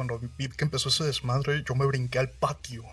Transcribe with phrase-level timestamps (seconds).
[0.00, 2.84] cuando vi que empezó ese desmadre, yo me brinqué al patio.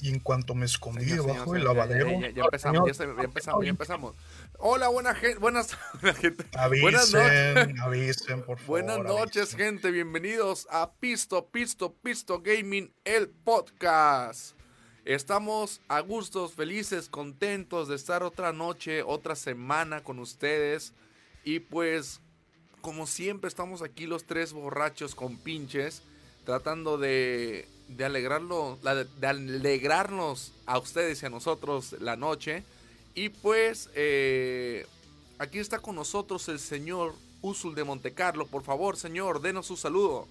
[0.00, 2.08] Y en cuanto me escondí debajo del lavadero.
[2.20, 4.16] Ya, empezamos, ya, empezamos, ya empezamos.
[4.58, 5.76] Hola, buena gente, buenas,
[6.20, 6.44] gente.
[6.56, 7.80] Avisen, buenas noches.
[7.82, 8.66] avisen, por favor.
[8.68, 9.90] Buenas noches, gente.
[9.90, 14.54] Bienvenidos a Pisto, Pisto, Pisto Gaming, el podcast.
[15.04, 20.92] Estamos a gustos, felices, contentos de estar otra noche, otra semana con ustedes.
[21.42, 22.20] Y pues,
[22.80, 26.02] como siempre, estamos aquí los tres borrachos con pinches,
[26.44, 32.62] tratando de de alegrarlo, de, alegrarnos a ustedes y a nosotros la noche.
[33.14, 34.86] Y pues eh,
[35.38, 38.46] aquí está con nosotros el señor Usul de Montecarlo.
[38.46, 40.28] Por favor, señor, denos su saludo.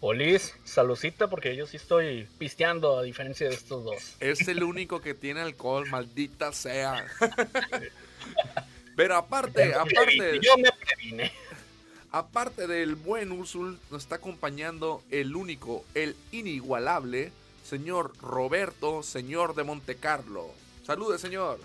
[0.00, 4.16] Polis, saludcita porque yo sí estoy pisteando a diferencia de estos dos.
[4.20, 7.06] Es el único que tiene alcohol, maldita sea.
[8.96, 10.40] Pero aparte, aparte.
[10.42, 11.32] Yo me previne.
[12.12, 17.32] Aparte del buen Úrsul, nos está acompañando el único, el inigualable,
[17.64, 20.50] señor Roberto, señor de Montecarlo.
[20.86, 21.58] Salude, señor.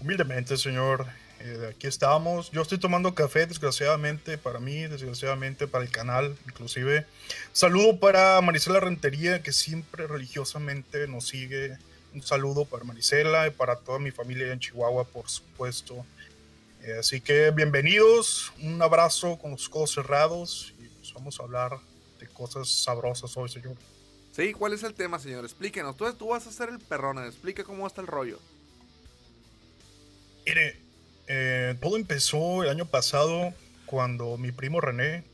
[0.00, 1.06] Humildemente, señor.
[1.40, 2.50] Eh, aquí estamos.
[2.50, 7.04] Yo estoy tomando café, desgraciadamente para mí, desgraciadamente para el canal, inclusive.
[7.52, 11.76] Saludo para Marisela Rentería, que siempre religiosamente nos sigue.
[12.14, 16.06] Un saludo para Marisela y para toda mi familia en Chihuahua, por supuesto.
[16.84, 21.78] Eh, así que bienvenidos, un abrazo con los codos cerrados y pues vamos a hablar
[22.20, 23.74] de cosas sabrosas hoy, señor.
[24.32, 25.46] Sí, ¿cuál es el tema, señor?
[25.46, 25.96] Explíquenos.
[25.96, 28.38] Tú, tú vas a ser el perrón, explica cómo está el rollo.
[30.44, 30.78] Mire,
[31.26, 33.54] eh, todo empezó el año pasado
[33.86, 35.24] cuando mi primo René,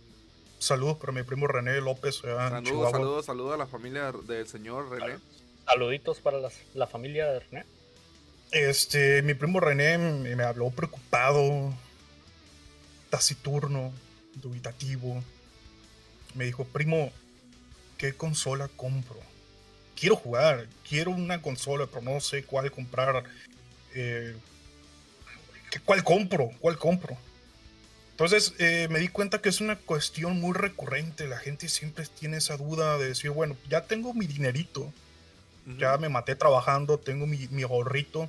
[0.60, 2.18] saludos para mi primo René López.
[2.18, 5.18] Saludos, saludos, saludos a la familia del señor René.
[5.66, 6.38] Saluditos para
[6.74, 7.79] la familia de René.
[8.52, 11.72] Este, mi primo René me habló preocupado,
[13.08, 13.92] taciturno,
[14.34, 15.22] dubitativo.
[16.34, 17.12] Me dijo, primo,
[17.96, 19.20] ¿qué consola compro?
[19.94, 23.22] Quiero jugar, quiero una consola, pero no sé cuál comprar.
[23.94, 24.34] Eh,
[25.84, 26.50] ¿Cuál compro?
[26.58, 27.16] ¿Cuál compro?
[28.10, 31.28] Entonces eh, me di cuenta que es una cuestión muy recurrente.
[31.28, 34.92] La gente siempre tiene esa duda de decir, bueno, ya tengo mi dinerito,
[35.78, 38.28] ya me maté trabajando, tengo mi, mi ahorrito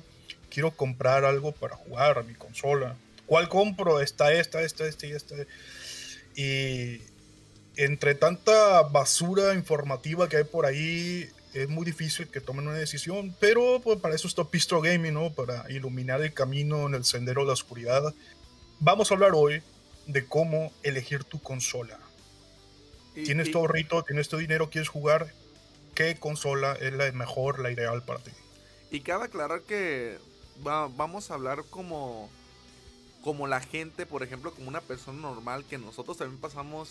[0.52, 2.96] quiero comprar algo para jugar a mi consola.
[3.26, 4.00] ¿Cuál compro?
[4.00, 5.34] Está esta, esta, esta y esta.
[6.36, 7.00] Y
[7.76, 13.34] entre tanta basura informativa que hay por ahí, es muy difícil que tomen una decisión,
[13.40, 15.32] pero pues, para eso está Pistro Gaming, ¿no?
[15.32, 18.14] Para iluminar el camino en el sendero de la oscuridad.
[18.80, 19.62] Vamos a hablar hoy
[20.06, 21.98] de cómo elegir tu consola.
[23.14, 25.32] tienes tu ahorrito, tienes tu dinero, quieres jugar,
[25.94, 28.32] ¿qué consola es la mejor, la ideal para ti?
[28.90, 30.18] Y cabe aclarar que
[30.62, 32.28] vamos a hablar como,
[33.22, 36.90] como la gente, por ejemplo, como una persona normal, que nosotros también pasamos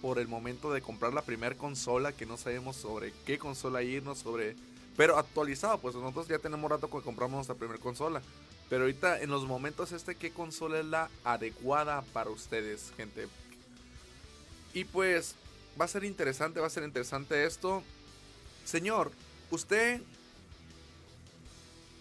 [0.00, 4.18] por el momento de comprar la primera consola, que no sabemos sobre qué consola irnos,
[4.18, 4.56] sobre...
[4.96, 8.22] Pero actualizado, pues nosotros ya tenemos rato que compramos nuestra primera consola.
[8.68, 13.28] Pero ahorita en los momentos este, ¿qué consola es la adecuada para ustedes, gente?
[14.72, 15.34] Y pues
[15.80, 17.82] va a ser interesante, va a ser interesante esto.
[18.64, 19.10] Señor,
[19.50, 20.00] usted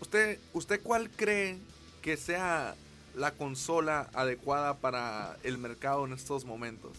[0.03, 1.57] ¿Usted, ¿Usted cuál cree
[2.01, 2.75] que sea
[3.15, 6.91] la consola adecuada para el mercado en estos momentos?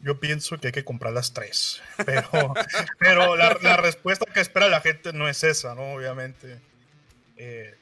[0.00, 2.54] Yo pienso que hay que comprar las tres, pero,
[3.00, 5.94] pero la, respuesta que espera la gente no es esa, ¿no?
[5.94, 6.60] Obviamente.
[7.36, 7.76] Eh,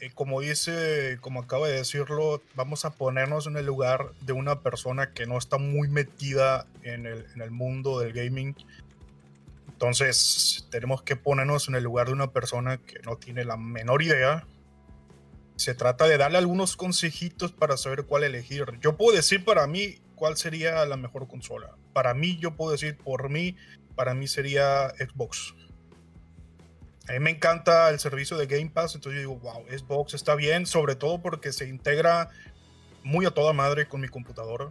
[0.00, 4.60] eh, como dice, como acaba de decirlo, vamos a ponernos en el lugar de una
[4.60, 8.54] persona que no está muy metida en el, en el mundo del gaming
[9.76, 14.00] entonces, tenemos que ponernos en el lugar de una persona que no tiene la menor
[14.00, 14.46] idea.
[15.56, 18.64] Se trata de darle algunos consejitos para saber cuál elegir.
[18.80, 21.76] Yo puedo decir para mí cuál sería la mejor consola.
[21.92, 23.54] Para mí, yo puedo decir por mí,
[23.94, 25.54] para mí sería Xbox.
[27.06, 30.36] A mí me encanta el servicio de Game Pass, entonces yo digo, wow, Xbox está
[30.36, 32.30] bien, sobre todo porque se integra
[33.04, 34.70] muy a toda madre con mi computadora.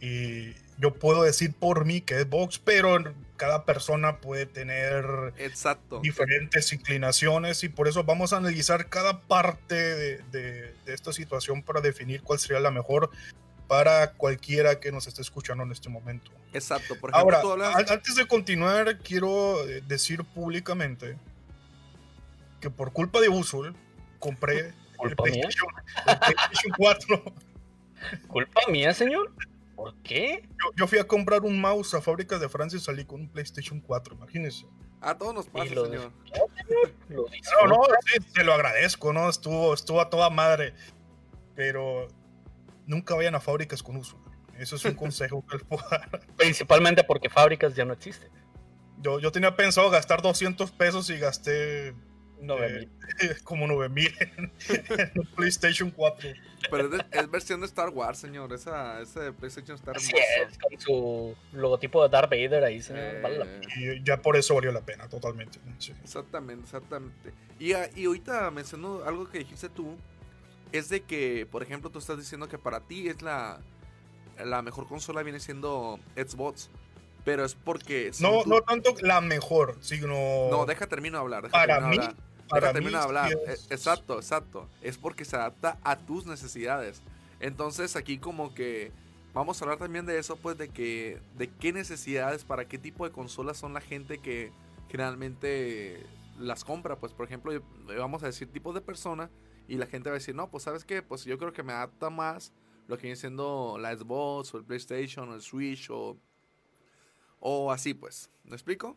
[0.00, 2.96] Y yo puedo decir por mí que Xbox, pero
[3.42, 5.98] cada persona puede tener Exacto.
[5.98, 12.22] diferentes inclinaciones y por eso vamos a analizar cada parte de, esta situación para definir
[12.22, 13.10] cuál sería la mejor
[13.66, 16.30] para cualquiera que nos esté escuchando en este momento.
[16.52, 16.94] Exacto.
[17.00, 21.18] Por ejemplo, Ahora, antes de continuar, quiero eh, decir públicamente
[22.60, 23.74] que por culpa de Usul
[24.20, 24.72] compré
[25.02, 25.68] el PlayStation,
[26.06, 27.24] el PlayStation 4.
[28.28, 29.32] ¿Culpa mía, señor?
[29.82, 30.48] ¿Por qué?
[30.76, 33.80] Yo, fui a comprar un mouse a fábrica de Francia y salí con un PlayStation
[33.80, 34.66] 4, imagínense.
[35.00, 36.12] A todos nos pasa, señor.
[37.08, 39.28] no, no, sí, te lo agradezco, ¿no?
[39.28, 40.74] Estuvo, estuvo a toda madre.
[41.56, 42.06] Pero
[42.86, 44.16] nunca vayan a fábricas con uso.
[44.56, 46.20] Eso es un consejo que les puedo dar.
[46.36, 48.30] Principalmente porque fábricas ya no existen.
[48.98, 51.94] Yo, yo tenía pensado gastar 200 pesos y gasté
[52.46, 52.82] 9000.
[53.20, 54.52] eh, como 9000 en,
[55.36, 56.30] PlayStation 4.
[56.70, 58.52] Pero es, de- es versión de Star Wars, señor.
[58.52, 60.50] Esa, ese de PlayStation está Así hermoso.
[60.52, 63.02] es, con su logotipo de Darth Vader ahí, señor.
[63.02, 63.66] Eh, Vale la pena.
[63.76, 65.58] Y ya por eso valió la pena, totalmente.
[65.78, 65.92] sí.
[66.02, 67.32] Exactamente, exactamente.
[67.58, 69.96] Y, a- y ahorita menciono algo que dijiste tú,
[70.72, 73.60] es de que, por ejemplo, tú estás diciendo que para ti es la,
[74.42, 76.70] la mejor consola viene siendo Xbox,
[77.24, 78.10] pero es porque...
[78.20, 80.48] No, tu- no tanto la mejor, sino.
[80.50, 81.42] No, deja termino de hablar.
[81.42, 82.16] Deja Para mí, hablar.
[82.60, 83.32] Para termino de hablar.
[83.32, 84.68] Eh, es- Exacto, exacto.
[84.82, 87.02] Es porque se adapta a tus necesidades.
[87.40, 88.92] Entonces aquí como que
[89.34, 93.04] vamos a hablar también de eso, pues de que de qué necesidades, para qué tipo
[93.04, 94.52] de consolas son la gente que
[94.88, 96.04] generalmente
[96.38, 96.96] las compra.
[96.96, 97.62] Pues por ejemplo, yo-
[97.98, 99.30] vamos a decir tipos de persona
[99.68, 101.72] y la gente va a decir, no, pues sabes qué, pues yo creo que me
[101.72, 102.52] adapta más
[102.88, 106.16] lo que viene siendo la Xbox o el PlayStation o el Switch o,
[107.40, 108.30] o así pues.
[108.44, 108.96] ¿Me explico?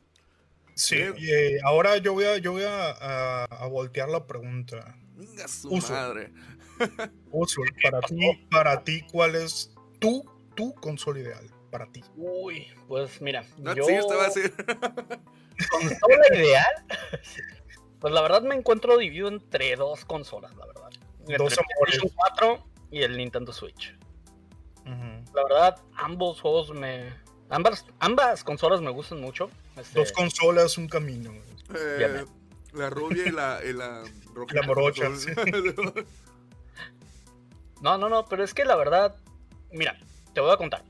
[0.75, 4.97] Sí, y, eh, ahora yo voy, a, yo voy a, a- a voltear la pregunta.
[5.15, 5.93] Venga su Uso.
[5.93, 6.31] madre.
[7.31, 10.23] Usul, para ti, para ti, ¿cuál es tu,
[10.55, 11.49] tu consola ideal?
[11.71, 12.03] Para ti.
[12.15, 14.53] Uy, pues mira, No, yo sí, usted va a decir.
[15.69, 16.65] consola ideal.
[17.99, 20.89] Pues la verdad me encuentro dividido entre dos consolas, la verdad.
[21.21, 21.55] Entre Dos.
[21.79, 23.95] PlayStation 4 y el Nintendo Switch.
[25.33, 27.09] La verdad, ambos juegos me.
[27.49, 29.49] Ambas, ambas consolas me gustan mucho.
[29.77, 31.31] Este, Dos consolas, un camino.
[31.73, 32.25] Eh,
[32.73, 34.55] la rubia y la, y la roja.
[34.55, 35.31] La morocha, sí.
[37.81, 39.15] No, no, no, pero es que la verdad,
[39.71, 39.97] mira,
[40.33, 40.83] te voy a contar.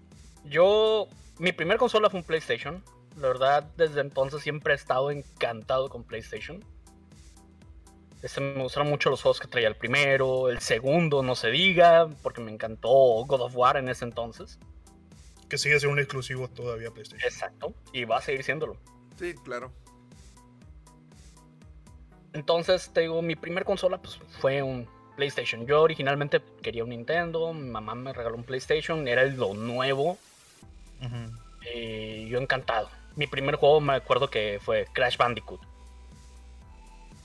[0.45, 1.09] Yo,
[1.39, 2.83] mi primer consola fue un PlayStation.
[3.17, 6.63] La verdad, desde entonces siempre he estado encantado con PlayStation.
[8.21, 12.07] Este, me gustaron mucho los juegos que traía el primero, el segundo, no se diga,
[12.21, 14.59] porque me encantó God of War en ese entonces.
[15.49, 17.27] Que sigue siendo un exclusivo todavía PlayStation.
[17.29, 18.77] Exacto, y va a seguir siéndolo.
[19.17, 19.71] sí, claro.
[22.33, 25.65] Entonces, te digo, mi primer consola pues, fue un PlayStation.
[25.65, 30.17] Yo originalmente quería un Nintendo, mi mamá me regaló un PlayStation, era lo nuevo,
[31.73, 32.89] y yo encantado.
[33.15, 35.61] Mi primer juego me acuerdo que fue Crash Bandicoot.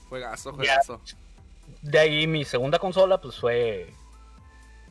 [0.07, 0.55] Juegazo, Ya.
[0.55, 1.01] juegazo.
[1.81, 3.93] De ahí mi segunda consola pues fue...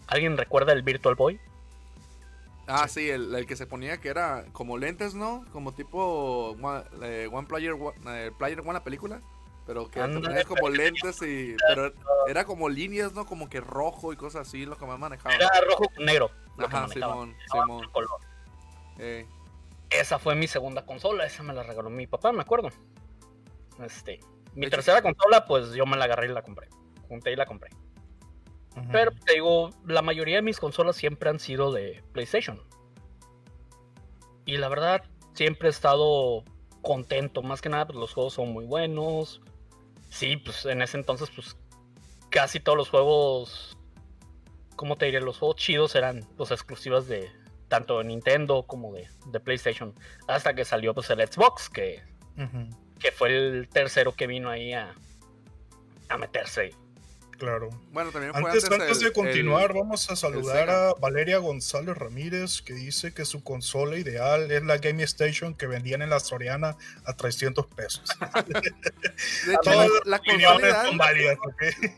[0.07, 1.41] ¿Alguien recuerda el Virtual Boy?
[2.67, 5.45] Ah, sí, el, el que se ponía que era como lentes, ¿no?
[5.53, 9.21] Como tipo One, eh, One Player One, eh, Player One la película.
[9.67, 11.57] Pero que te Ándale, ponías como lentes y.
[11.69, 11.93] Pero
[12.27, 13.25] era como líneas, ¿no?
[13.27, 15.35] Como que rojo y cosas así, lo que más manejaba.
[15.35, 16.31] Era rojo con negro.
[16.57, 16.89] lo Ajá.
[16.89, 17.89] Simón, Simón.
[17.91, 18.21] color.
[18.99, 19.27] Eh,
[19.91, 22.71] Esa fue mi segunda consola, esa me la regaló mi papá, me acuerdo.
[23.85, 24.21] Este,
[24.55, 26.69] mi tercera consola, pues yo me la agarré y la compré.
[27.09, 27.71] Junté y la compré.
[28.93, 32.63] Pero te digo, la mayoría de mis consolas siempre han sido de PlayStation.
[34.45, 35.03] Y la verdad,
[35.35, 36.45] siempre he estado
[36.83, 37.43] contento.
[37.43, 39.41] Más que nada, pues los juegos son muy buenos.
[40.09, 41.57] Sí, pues en ese entonces, pues
[42.31, 43.77] casi todos los juegos,
[44.77, 45.21] ¿cómo te diré?
[45.21, 47.31] Los juegos chidos eran pues exclusivas de
[47.69, 49.95] tanto de Nintendo como de, de PlayStation.
[50.27, 52.03] Hasta que salió pues el Xbox, que,
[52.99, 54.95] que fue el tercero que vino ahí a,
[56.09, 56.71] a meterse.
[57.41, 57.71] Claro.
[57.91, 61.97] bueno, también Antes, antes, antes el- de continuar, el- vamos a saludar a Valeria González
[61.97, 66.21] Ramírez, que dice que su consola ideal es la Game Station que vendían en la
[66.21, 68.05] Soriana a 300 pesos.
[69.47, 70.61] de hecho, la, consola
[71.17, 71.39] ideal,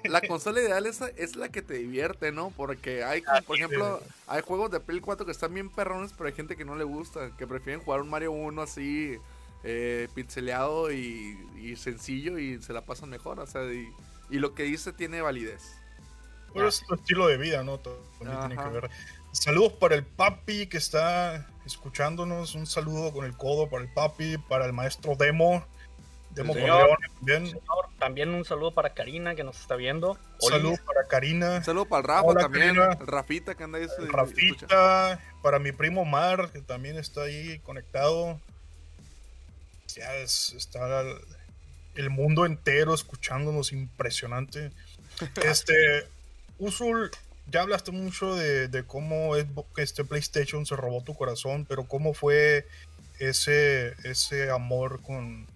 [0.04, 2.52] la consola ideal es, es la que te divierte, ¿no?
[2.56, 6.28] Porque hay, como, por ejemplo, hay juegos de Play 4 que están bien perrones, pero
[6.28, 9.18] hay gente que no le gusta, que prefieren jugar un Mario 1 así,
[9.64, 13.88] eh, pixeleado y, y sencillo y se la pasan mejor, o sea, y,
[14.32, 15.76] y lo que dice tiene validez.
[16.54, 17.78] Pero es tu estilo de vida, ¿no?
[17.78, 18.90] Todo También tiene que ver.
[19.32, 22.54] Saludos para el papi que está escuchándonos.
[22.54, 25.64] Un saludo con el codo para el papi, para el maestro Demo.
[26.30, 26.80] Demo Señor.
[26.80, 27.46] Corleone también.
[27.46, 30.12] Señor, también un saludo para Karina que nos está viendo.
[30.12, 31.56] Un Oli, saludo para Karina.
[31.56, 32.94] Un saludo para el Rafa Hola, también, Karina.
[33.00, 33.86] Rafita que anda ahí.
[34.08, 38.40] Rafita, para mi primo Mar, que también está ahí conectado.
[39.88, 41.02] Ya es- está
[41.94, 44.70] el, mundo entero escuchándonos, impresionante.
[45.44, 45.74] Este,
[46.58, 47.10] Usul,
[47.46, 51.84] ya hablaste mucho de, de cómo es, que este PlayStation se robó tu corazón, pero
[51.84, 52.66] cómo fue
[53.18, 55.46] ese, ese amor con,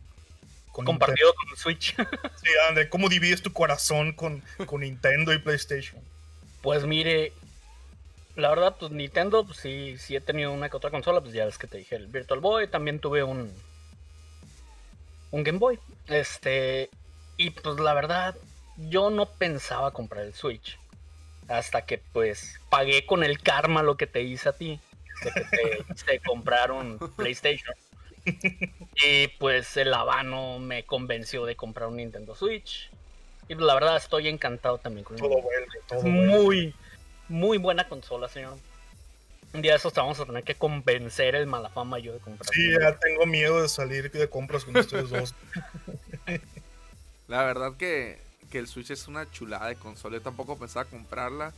[0.73, 1.95] con compartido con Switch.
[2.43, 6.03] Sí, ande, ¿Cómo divides tu corazón con, con Nintendo y PlayStation?
[6.63, 7.33] Pues mire,
[8.37, 11.45] la verdad, pues Nintendo, pues sí, sí he tenido una que otra consola, pues ya
[11.45, 13.53] ves que te dije el Virtual Boy, también tuve un
[15.31, 15.79] un Game Boy.
[16.07, 16.91] Este,
[17.37, 18.35] y pues la verdad,
[18.77, 20.79] yo no pensaba comprar el Switch.
[21.49, 24.81] Hasta que pues pagué con el karma lo que te hice a ti.
[25.23, 27.75] de que se, compraron PlayStation.
[28.25, 32.91] Y pues el habano me convenció de comprar un Nintendo Switch.
[33.49, 36.27] Y la verdad estoy encantado también con Todo vuelve, todo vuelve.
[36.27, 36.75] muy,
[37.29, 38.57] muy buena consola, señor.
[39.57, 42.19] Un día de esos te vamos a tener que convencer el malafama y yo de
[42.19, 42.53] comprar.
[42.53, 45.35] Sí, ya tengo miedo de salir de compras con ustedes dos.
[47.29, 48.21] La verdad que,
[48.51, 50.19] que el Switch es una chulada de consola.
[50.19, 51.55] Yo tampoco pensaba comprarla.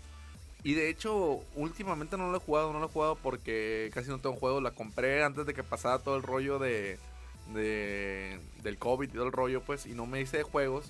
[0.63, 4.21] Y de hecho, últimamente no lo he jugado, no lo he jugado porque casi no
[4.21, 4.63] tengo juegos.
[4.63, 7.01] La compré antes de que pasara todo el rollo de,
[7.53, 10.87] de del COVID y todo el rollo, pues, y no me hice de juegos.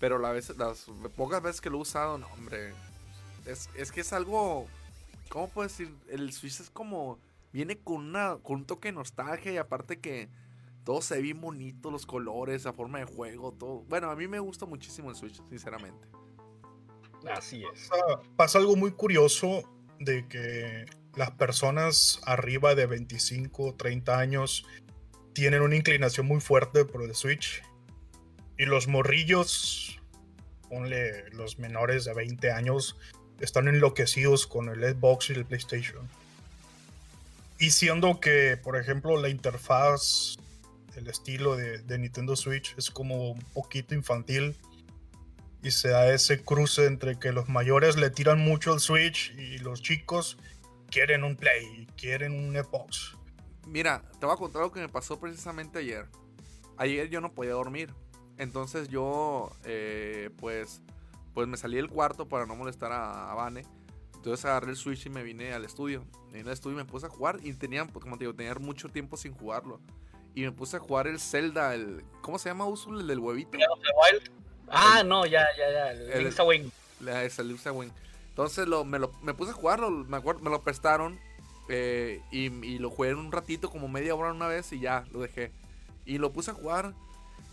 [0.00, 0.84] Pero la vez, las
[1.16, 2.74] pocas veces que lo he usado, no, hombre.
[3.46, 4.68] Es, es que es algo.
[5.32, 5.96] ¿Cómo puedo decir?
[6.10, 7.18] El Switch es como.
[7.54, 10.28] Viene con, una, con un toque de nostalgia y aparte que
[10.84, 13.80] todo se ve bien bonito, los colores, la forma de juego, todo.
[13.88, 16.06] Bueno, a mí me gusta muchísimo el Switch, sinceramente.
[17.30, 17.88] Así es.
[17.88, 19.62] pasa, pasa algo muy curioso
[20.00, 20.84] de que
[21.16, 24.66] las personas arriba de 25 30 años
[25.32, 27.62] tienen una inclinación muy fuerte por el Switch
[28.58, 29.98] y los morrillos,
[30.68, 32.98] ponle los menores de 20 años,
[33.42, 36.08] están enloquecidos con el Xbox y el PlayStation.
[37.58, 40.36] Y siendo que, por ejemplo, la interfaz,
[40.96, 44.56] el estilo de, Nintendo Switch es como un poquito infantil,
[45.62, 49.58] y se da ese cruce entre que los mayores le tiran mucho al Switch y
[49.58, 50.36] los chicos
[50.90, 53.16] quieren un Play, quieren un Xbox.
[53.68, 56.08] Mira, te voy a contar lo que me pasó precisamente ayer.
[56.76, 57.94] Ayer yo no podía dormir.
[58.38, 60.82] Entonces yo, eh, pues,
[61.34, 63.62] pues me salí del cuarto para no molestar a, a Vane.
[64.14, 66.04] Entonces agarré el Switch y me vine al estudio.
[66.26, 67.40] Me vine al estudio y me puse a jugar.
[67.42, 69.80] Y tenía, pues, como te digo, tenía mucho tiempo sin jugarlo.
[70.34, 72.04] Y me puse a jugar el Zelda, el...
[72.20, 73.00] ¿Cómo se llama, Usul?
[73.00, 73.58] El del huevito.
[73.58, 74.30] Wild.
[74.68, 75.90] Ah, no, ya, ya, ya.
[75.92, 76.72] El, el- Link's Awakening.
[77.06, 77.94] Esa Link's Awakening.
[78.28, 81.20] Entonces lo, me, lo, me puse a jugarlo, me, acuerdo, me lo prestaron
[81.68, 85.04] eh, y, y lo jugué en un ratito, como media hora una vez y ya,
[85.12, 85.52] lo dejé.
[86.06, 86.94] Y lo puse a jugar,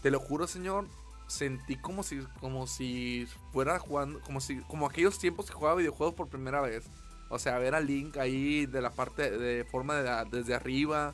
[0.02, 0.88] te lo juro señor,
[1.30, 6.16] sentí como si, como si fuera jugando, como si, como aquellos tiempos que jugaba videojuegos
[6.16, 6.86] por primera vez.
[7.30, 11.14] O sea, ver a Link ahí de la parte, de forma de la- desde arriba,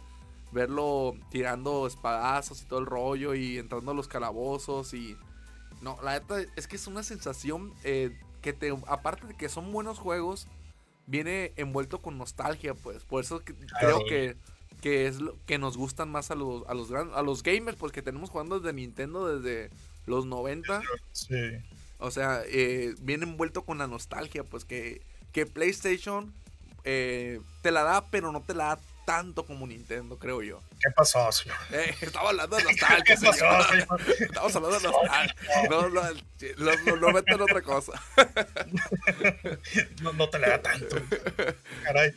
[0.51, 5.17] verlo tirando espadazos y todo el rollo y entrando a los calabozos y...
[5.81, 9.72] No, la neta es que es una sensación eh, que te, aparte de que son
[9.74, 10.48] buenos juegos,
[11.05, 13.03] viene envuelto con nostalgia, pues.
[13.03, 14.38] Por eso que- creo que,
[14.81, 17.77] que es lo que nos gustan más a los, a los gran- a los gamers,
[17.77, 19.69] pues que tenemos jugando desde Nintendo desde
[20.05, 20.81] los 90.
[21.12, 21.57] Sí.
[21.97, 26.33] O sea, eh, viene envuelto con la nostalgia, pues que, que PlayStation
[26.83, 30.62] eh, te la da, pero no te la da tanto como Nintendo, creo yo.
[30.81, 31.55] ¿Qué pasó, señor?
[31.71, 34.01] Eh, estaba hablando de nostalgia, ¿Qué pasó, señor.
[34.19, 35.35] Estamos hablando de nostalgia.
[35.69, 36.01] No, no,
[36.83, 37.93] no, no, meten otra cosa.
[40.01, 40.97] No, no te le da tanto.
[41.83, 42.13] Caray.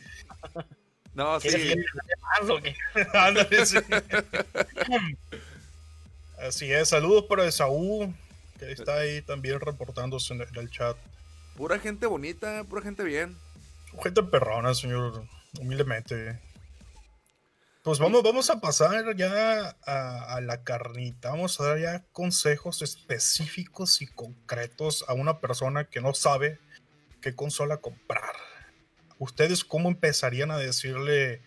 [1.13, 1.75] No, ¿Quieres sí.
[2.21, 2.75] más o qué?
[6.41, 6.89] Así es.
[6.89, 8.13] Saludos para Esaú,
[8.57, 10.97] que está ahí también reportándose en el, en el chat.
[11.55, 13.37] Pura gente bonita, pura gente bien.
[14.01, 15.25] Gente perrona, señor.
[15.59, 16.39] Humildemente.
[17.83, 21.31] Pues vamos, vamos a pasar ya a, a la carnita.
[21.31, 26.59] Vamos a dar ya consejos específicos y concretos a una persona que no sabe
[27.21, 28.35] qué consola comprar.
[29.17, 31.41] ¿Ustedes cómo empezarían a decirle,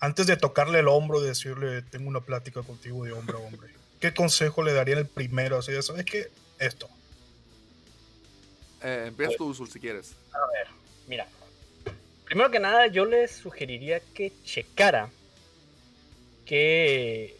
[0.00, 3.79] antes de tocarle el hombro, decirle, tengo una plática contigo de hombre a hombre?
[4.00, 5.58] ¿Qué consejo le darían el primero?
[5.58, 6.30] Así de, ¿sabes qué?
[6.58, 6.88] Esto.
[8.82, 10.14] Eh, empieza tú, Usul, si quieres.
[11.06, 11.26] Mira,
[12.24, 15.10] primero que nada, yo les sugeriría que checara
[16.46, 17.36] qué,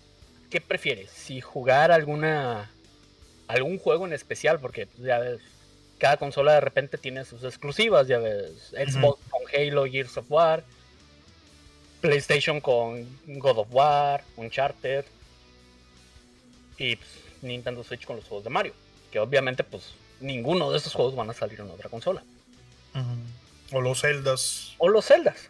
[0.51, 1.07] qué prefiere.
[1.07, 2.71] Si jugar alguna
[3.49, 5.41] algún juego en especial, porque ya ves,
[5.99, 10.63] cada consola de repente tiene sus exclusivas, ya ves, Xbox con Halo, Gears of War,
[12.01, 15.05] PlayStation con God of War, Uncharted
[16.81, 17.09] y pues,
[17.43, 18.73] Nintendo Switch con los juegos de Mario,
[19.13, 22.25] que obviamente pues ninguno de esos juegos van a salir en otra consola.
[23.71, 24.75] O los Zeldas.
[24.79, 25.49] O los Zeldas.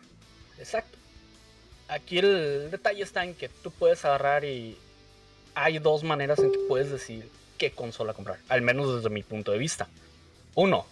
[0.59, 0.99] Exacto.
[1.89, 4.77] Aquí el detalle está en que tú puedes agarrar y
[5.55, 9.53] hay dos maneras en que puedes decir qué consola comprar, al menos desde mi punto
[9.53, 9.89] de vista.
[10.57, 10.85] Uno,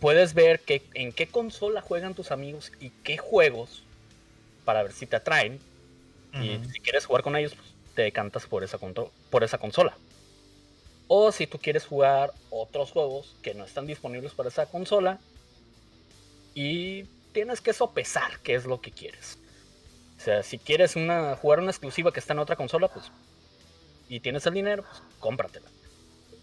[0.00, 3.82] puedes ver que, en qué consola juegan tus amigos y qué juegos
[4.64, 5.60] para ver si te atraen.
[6.42, 9.96] Y si quieres jugar con ellos, pues te decantas por esa, por esa consola.
[11.06, 15.18] O si tú quieres jugar otros juegos que no están disponibles para esa consola
[16.54, 19.38] y tienes que sopesar qué es lo que quieres.
[20.18, 23.10] O sea, si quieres una, jugar una exclusiva que está en otra consola, pues
[24.08, 25.68] y tienes el dinero, pues cómpratela.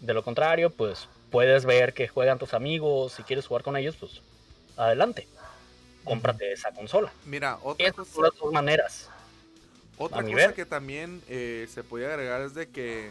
[0.00, 3.96] De lo contrario, pues puedes ver que juegan tus amigos, si quieres jugar con ellos,
[3.96, 4.20] pues
[4.76, 5.26] adelante.
[6.04, 7.12] cómprate esa consola.
[7.24, 9.08] Mira, otra Esas cosa, dos maneras.
[10.04, 10.54] Otra cosa ver.
[10.54, 13.10] que también eh, se podía agregar es de que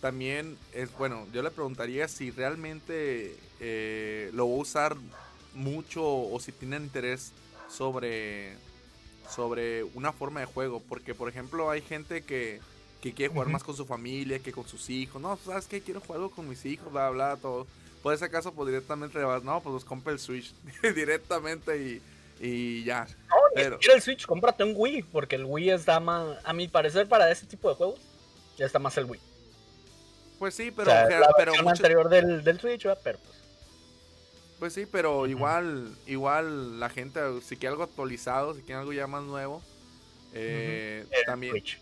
[0.00, 4.96] también es, bueno, yo le preguntaría si realmente eh, lo va a usar
[5.54, 7.32] mucho o si tienen interés
[7.68, 8.54] sobre,
[9.28, 10.82] sobre una forma de juego.
[10.88, 12.60] Porque, por ejemplo, hay gente que,
[13.02, 15.20] que quiere jugar más con su familia que con sus hijos.
[15.20, 15.80] No, ¿sabes qué?
[15.80, 17.66] Quiero jugar algo con mis hijos, bla, bla, todo.
[18.02, 20.54] Por ese caso, pues directamente le vas, no, pues los compra el Switch
[20.94, 22.02] directamente y,
[22.40, 23.06] y ya.
[23.28, 27.08] No, Pero- el Switch, cómprate un Wii, porque el Wii está más, a mi parecer,
[27.08, 28.00] para ese tipo de juegos,
[28.56, 29.20] ya está más el Wii.
[30.38, 33.00] Pues sí, O pero, sea, la pero mucho- anterior del, del Switch, ¿verdad?
[33.04, 33.36] pero pues,
[34.58, 39.06] Pues sí, pero igual, igual la gente, si quiere algo actualizado, si quiere algo ya
[39.06, 39.62] más nuevo,
[40.34, 41.52] eh, el también.
[41.52, 41.78] Switch.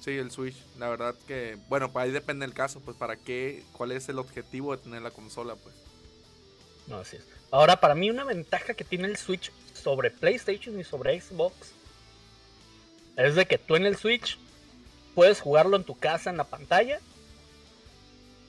[0.00, 0.56] Sí, el Switch.
[0.78, 4.18] La verdad que, bueno, pues ahí depende del caso, pues para qué, cuál es el
[4.18, 5.74] objetivo de tener la consola, pues.
[6.86, 7.24] No, así es.
[7.50, 9.50] Ahora, para mí, una ventaja que tiene el Switch
[9.84, 11.74] sobre PlayStation y sobre Xbox
[13.16, 14.38] es de que tú en el Switch
[15.14, 16.98] puedes jugarlo en tu casa en la pantalla.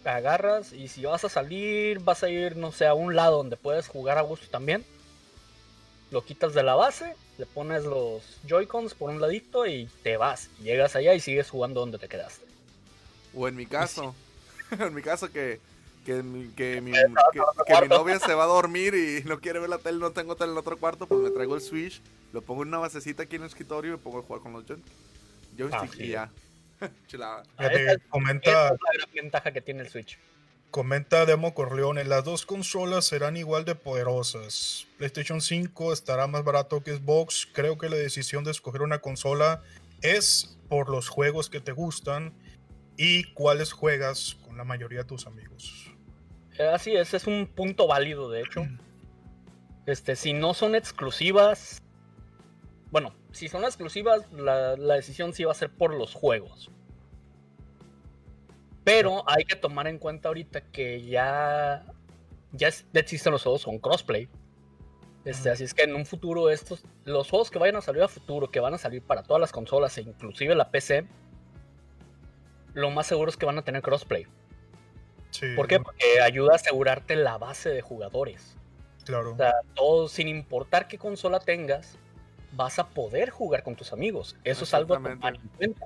[0.05, 3.57] Agarras y si vas a salir, vas a ir, no sé, a un lado donde
[3.57, 4.85] puedes jugar a gusto también.
[6.11, 10.49] Lo quitas de la base, le pones los Joy-Cons por un ladito y te vas.
[10.61, 12.45] Llegas allá y sigues jugando donde te quedaste.
[13.35, 14.15] O en mi caso,
[14.71, 15.59] en mi caso que,
[16.05, 19.59] que, mi, que, mi, que- que mi novia se va a dormir y no quiere
[19.59, 22.41] ver la tele, no tengo tele en otro cuarto, pues me traigo el Switch, lo
[22.41, 24.65] pongo en una basecita aquí en el escritorio y me pongo a jugar con los
[24.65, 24.81] joy-
[25.57, 26.29] joystick Así y ya.
[27.07, 27.43] Chulada.
[27.57, 30.19] Fíjate, Esa comenta, es la gran ventaja que tiene el Switch.
[30.71, 34.85] comenta Demo Corleone, las dos consolas serán igual de poderosas.
[34.97, 37.47] PlayStation 5 estará más barato que Xbox.
[37.53, 39.63] Creo que la decisión de escoger una consola
[40.01, 42.33] es por los juegos que te gustan
[42.97, 45.91] y cuáles juegas con la mayoría de tus amigos.
[46.57, 48.65] Eh, Así es, es un punto válido, de hecho.
[49.85, 51.81] Este, si no son exclusivas.
[52.91, 56.71] Bueno, si son exclusivas, la, la decisión sí va a ser por los juegos.
[58.83, 61.85] Pero hay que tomar en cuenta ahorita que ya.
[62.51, 64.29] Ya existen los juegos con crossplay.
[65.25, 66.83] Este, así es que en un futuro estos.
[67.03, 69.51] Los juegos que vayan a salir a futuro, que van a salir para todas las
[69.51, 71.05] consolas e inclusive la PC.
[72.73, 74.27] Lo más seguro es que van a tener crossplay.
[75.39, 75.79] Sí, ¿Por qué?
[75.79, 78.55] Porque ayuda a asegurarte la base de jugadores.
[79.03, 79.33] Claro.
[79.33, 81.97] O sea, todo, sin importar qué consola tengas,
[82.53, 84.35] vas a poder jugar con tus amigos.
[84.43, 85.65] Eso es algo a tomar Exactamente.
[85.65, 85.85] en cuenta.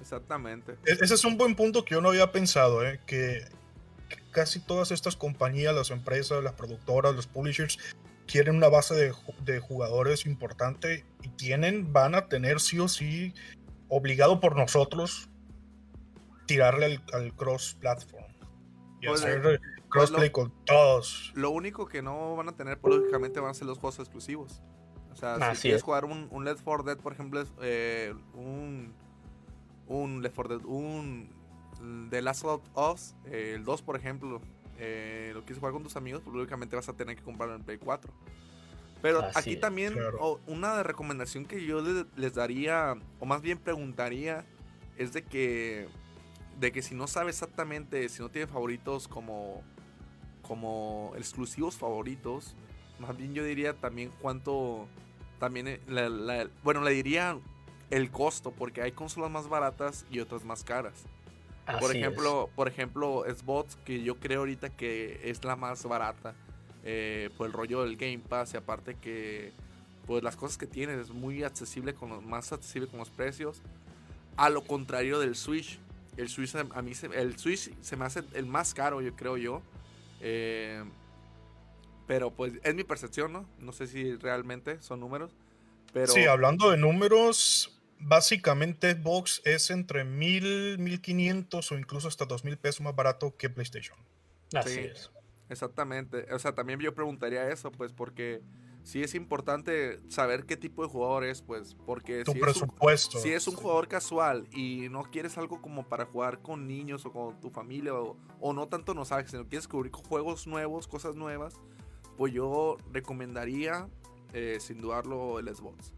[0.00, 0.72] Exactamente.
[0.86, 3.00] E- Ese es un buen punto que yo no había pensado, ¿eh?
[3.06, 3.44] que,
[4.08, 7.78] que casi todas estas compañías, las empresas, las productoras, los publishers,
[8.26, 9.12] quieren una base de,
[9.44, 13.34] de jugadores importante y tienen, van a tener sí o sí,
[13.88, 15.28] obligado por nosotros,
[16.46, 18.24] tirarle al, al cross-platform
[19.00, 21.32] y Pues, hacer pues, crossplay lo- con todos.
[21.34, 24.60] Lo único que no van a tener, pues, lógicamente, van a ser los juegos exclusivos.
[25.12, 25.82] O sea, si quieres es.
[25.82, 28.92] jugar un, un Left 4 Dead, por ejemplo, es, eh, un,
[29.86, 31.28] un Left 4 Dead, un
[32.10, 34.40] The Last of Us, eh, el 2, por ejemplo,
[34.78, 37.62] eh, lo quieres jugar con tus amigos, pues lógicamente vas a tener que comprarlo en
[37.62, 38.10] Play 4.
[39.02, 40.40] Pero Así aquí es, también, claro.
[40.46, 44.46] una recomendación que yo le- les daría, o más bien preguntaría,
[44.96, 45.88] es de que,
[46.60, 49.62] de que si no sabe exactamente, si no tiene favoritos como,
[50.42, 52.54] como exclusivos favoritos,
[52.98, 54.86] más bien yo diría también cuánto,
[55.38, 57.38] también, eh, la- la- bueno, le diría
[57.90, 61.04] el costo, porque hay consolas más baratas y otras más caras.
[61.80, 61.96] Por es.
[61.98, 66.34] ejemplo, por ejemplo, Xbox, que yo creo ahorita que es la más barata
[66.84, 69.52] eh, por el rollo del Game Pass y aparte que
[70.06, 73.62] pues las cosas que tiene es muy accesible con los más accesible con los precios.
[74.36, 75.78] A lo contrario del Switch,
[76.16, 79.36] el Switch a mí se, el Switch se me hace el más caro, yo creo
[79.36, 79.62] yo.
[80.20, 80.82] Eh,
[82.06, 83.48] pero pues es mi percepción, ¿no?
[83.58, 85.34] No sé si realmente son números.
[85.92, 92.56] Pero Sí, hablando de números, básicamente Xbox es entre 1000, 1500 o incluso hasta 2000
[92.58, 93.98] pesos más barato que PlayStation.
[94.54, 94.80] Así sí.
[94.80, 95.10] es.
[95.48, 96.26] Exactamente.
[96.32, 98.40] O sea, también yo preguntaría eso, pues, porque
[98.82, 102.42] sí es importante saber qué tipo de jugador es, pues, porque Tu si es, un,
[102.42, 103.18] presupuesto.
[103.18, 107.12] si es un jugador casual y no quieres algo como para jugar con niños o
[107.12, 111.16] con tu familia o, o no tanto no sabes, sino quieres descubrir juegos nuevos, cosas
[111.16, 111.54] nuevas,
[112.16, 113.88] pues yo recomendaría
[114.32, 115.92] eh, sin dudarlo el Xbox.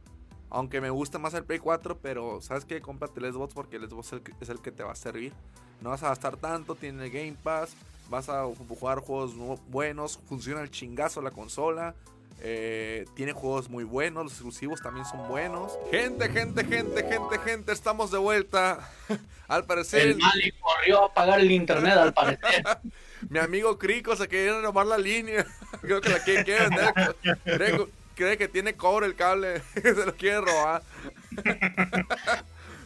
[0.51, 2.81] Aunque me gusta más el Play 4, pero ¿sabes qué?
[2.81, 4.97] Cómprate el Xbox porque el Xbox es el, que, es el que te va a
[4.97, 5.33] servir.
[5.81, 7.75] No vas a gastar tanto, tiene el Game Pass,
[8.09, 9.35] vas a jugar juegos
[9.69, 11.95] buenos, funciona el chingazo la consola.
[12.41, 15.73] Eh, tiene juegos muy buenos, los exclusivos también son buenos.
[15.91, 18.91] Gente, gente, gente, gente, gente, estamos de vuelta.
[19.49, 22.65] Al parecer, El Mali corrió a apagar el internet, al parecer.
[23.29, 25.45] mi amigo Crico se quería renovar la línea.
[25.83, 27.17] creo que la quiere, quiere vender.
[27.45, 29.61] Cree, cree que tiene cobre el cable.
[29.75, 30.83] se lo quiere robar.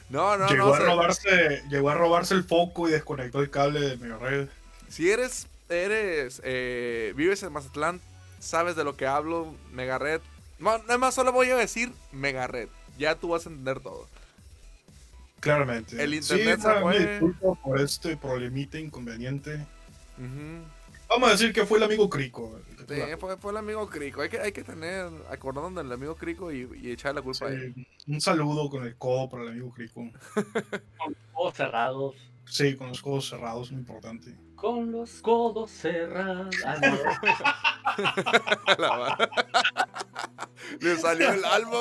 [0.09, 0.75] no, no, llegó no.
[0.75, 4.49] A se- robarse, llegó a robarse el foco y desconectó el cable de mi red.
[4.89, 8.01] Si eres, eres, eh, vives en Mazatlán,
[8.39, 10.21] sabes de lo que hablo, Megared.
[10.59, 12.69] No, nada más solo voy a decir Megared.
[12.99, 14.07] Ya tú vas a entender todo.
[15.41, 16.03] Claramente.
[16.03, 16.99] El internet sí, se me fue.
[16.99, 19.67] disculpo por este problemita inconveniente.
[21.09, 22.61] Vamos a decir que fue el amigo Crico.
[22.79, 24.23] el Sí, fue, fue el amigo Crico.
[24.23, 27.51] Hay que, hay que tener, acordarnos del amigo Crico y, y echarle la culpa a
[27.51, 27.87] él.
[28.07, 30.11] Un saludo con el codo para el amigo Crico.
[30.35, 32.17] Con ojos cerrados.
[32.47, 34.35] Sí, con los codos cerrados, muy importante.
[34.61, 36.55] Con los codos cerrados.
[36.67, 36.79] Ah,
[40.81, 41.77] Le salió el alma,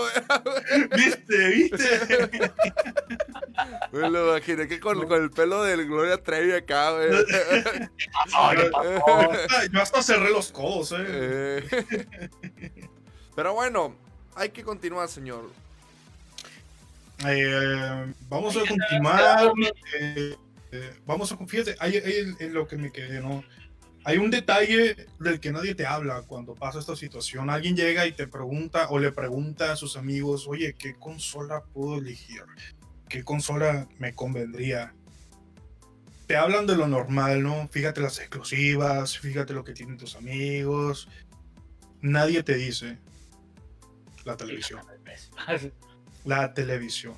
[0.95, 1.47] ¿Viste?
[1.49, 2.51] ¿Viste?
[3.91, 7.09] Me lo imaginé que con, con el pelo del Gloria Trevi acá, güey.
[8.25, 10.97] Hasta, yo hasta cerré los codos, eh.
[11.71, 11.87] Eh,
[13.35, 13.95] Pero bueno,
[14.35, 15.49] hay que continuar, señor.
[17.25, 19.51] Eh, vamos a continuar.
[19.99, 20.35] eh,
[20.71, 23.43] eh, vamos a fíjate, hay, hay en lo que me quedé, ¿no?
[24.03, 27.49] Hay un detalle del que nadie te habla cuando pasa esta situación.
[27.49, 31.97] Alguien llega y te pregunta o le pregunta a sus amigos, oye, ¿qué consola puedo
[31.97, 32.41] elegir?
[33.09, 34.93] ¿Qué consola me convendría?
[36.25, 37.67] Te hablan de lo normal, ¿no?
[37.69, 41.09] Fíjate las exclusivas, fíjate lo que tienen tus amigos.
[42.01, 42.99] Nadie te dice
[44.23, 44.81] la televisión.
[46.25, 47.15] La televisión.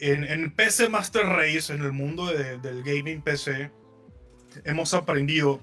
[0.00, 3.70] En, en PC Master Race, en el mundo de- del gaming PC,
[4.64, 5.60] hemos aprendido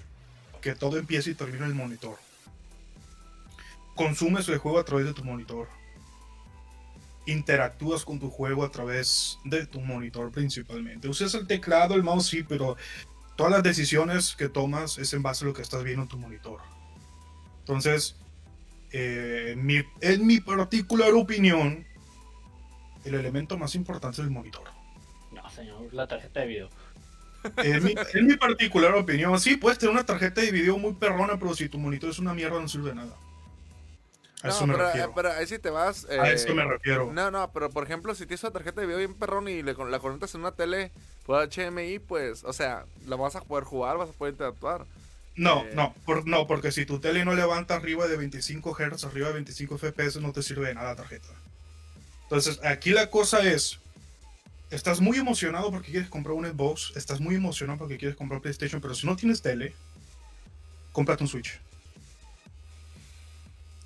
[0.60, 2.16] que todo empieza y termina en el monitor.
[3.94, 5.68] Consumes el juego a través de tu monitor.
[7.26, 11.08] Interactúas con tu juego a través de tu monitor principalmente.
[11.08, 12.76] Usas el teclado, el mouse, sí, pero
[13.36, 16.18] todas las decisiones que tomas es en base a lo que estás viendo en tu
[16.18, 16.60] monitor.
[17.60, 18.16] Entonces,
[18.92, 21.85] eh, mi- en mi particular opinión,
[23.06, 24.64] el elemento más importante es el monitor.
[25.32, 26.70] No, señor, la tarjeta de video.
[27.58, 31.38] En mi, en mi particular opinión, sí, puedes tener una tarjeta de video muy perrona,
[31.38, 33.14] pero si tu monitor es una mierda, no sirve de nada.
[34.42, 35.12] A eso no, me pero, refiero.
[35.14, 36.04] pero ahí sí te vas.
[36.06, 37.10] a eh, eso me refiero.
[37.12, 39.74] No, no, pero por ejemplo, si tienes una tarjeta de video bien perrón y le,
[39.74, 40.90] con- la conectas en una tele
[41.24, 44.84] por HMI, pues, o sea, la vas a poder jugar, vas a poder interactuar.
[45.36, 49.04] No, eh, no, por- no, porque si tu tele no levanta arriba de 25 Hz,
[49.04, 51.28] arriba de 25 FPS, no te sirve de nada la tarjeta.
[52.26, 53.78] Entonces, aquí la cosa es,
[54.70, 58.80] estás muy emocionado porque quieres comprar un Xbox, estás muy emocionado porque quieres comprar PlayStation,
[58.80, 59.74] pero si no tienes tele,
[60.92, 61.60] cómprate un Switch.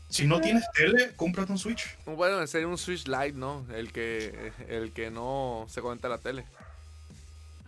[0.08, 1.96] Si no tienes tele, cómprate un Switch.
[2.04, 3.64] Bueno, sería un Switch Lite, ¿no?
[3.72, 6.44] El que, el que no se conecta a la tele.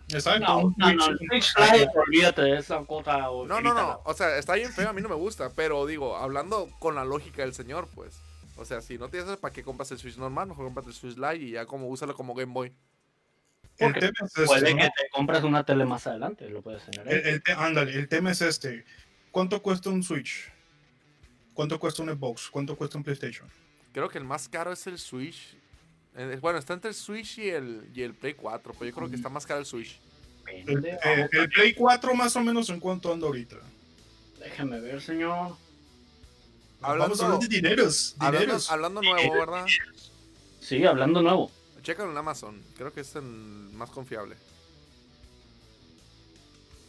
[0.09, 3.17] Exacto, No, no, no, Switch- el Switch Lite, olvídate de esa cosa.
[3.19, 4.01] No, no, no.
[4.03, 5.51] O sea, está bien feo, a mí no me gusta.
[5.55, 8.13] Pero digo, hablando con la lógica del señor, pues.
[8.63, 10.47] O sea, si no tienes eso, ¿para qué compras el Switch normal?
[10.47, 12.73] Mejor compras el Switch Lite y ya como úsalo como Game Boy.
[13.77, 14.77] El tema es este, Puede ¿no?
[14.81, 17.13] que te compres una tele más adelante, lo puedes tener ahí.
[17.15, 18.85] El, el te- ándale, el tema es este.
[19.31, 20.49] ¿Cuánto cuesta un Switch?
[21.53, 22.49] ¿Cuánto cuesta un Xbox?
[22.49, 23.49] ¿Cuánto cuesta un PlayStation?
[23.91, 25.55] Creo que el más caro es el Switch.
[26.15, 29.09] Eh, Bueno, está entre el Switch y el, y el Play 4, pero yo creo
[29.09, 29.99] que está más caro el Switch.
[30.47, 33.57] El, eh, a el Play 4 más o menos en cuánto anda ahorita.
[34.39, 35.55] Déjeme ver, señor.
[36.83, 38.15] Hablando- Vamos a hablar de dineros.
[38.19, 38.71] Hablando, dineros.
[38.71, 39.65] hablando nuevo, ¿verdad?
[40.59, 41.51] Sí, hablando nuevo.
[41.81, 42.61] Chécalo en Amazon.
[42.77, 44.35] Creo que es el más confiable.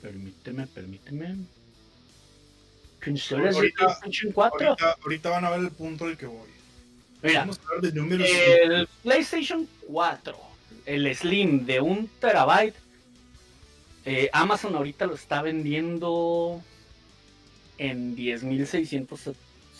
[0.03, 1.37] Permíteme, permíteme.
[3.03, 4.69] ¿Consolas de Ahorita- PlayStation 4?
[4.69, 6.49] Ahorita, ahorita van a ver el punto al que voy.
[7.23, 8.29] Mira, Vamos a hablar de números.
[8.31, 10.39] el PlayStation 4,
[10.85, 12.75] el Slim de un terabyte,
[14.05, 16.63] eh, Amazon ahorita lo está vendiendo
[17.79, 18.15] en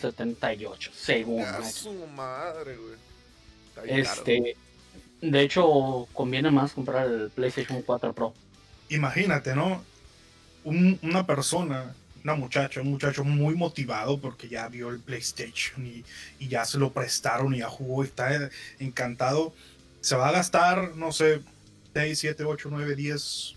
[0.03, 1.43] 10.678, según.
[1.43, 2.95] A su madre, güey.
[3.69, 4.19] Está bien caro.
[4.21, 4.57] Este,
[5.21, 8.35] de hecho, conviene más comprar el PlayStation 4 Pro.
[8.91, 9.83] Imagínate, ¿no?
[10.65, 16.05] Un- una persona, una muchacha, un muchacho muy motivado porque ya vio el PlayStation y,
[16.39, 19.55] y ya se lo prestaron y ya jugó y está encantado.
[20.01, 21.41] Se va a gastar, no sé,
[21.95, 23.55] 6, 7, 8, 9, 10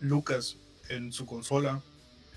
[0.00, 0.56] lucas
[0.88, 1.82] en su consola.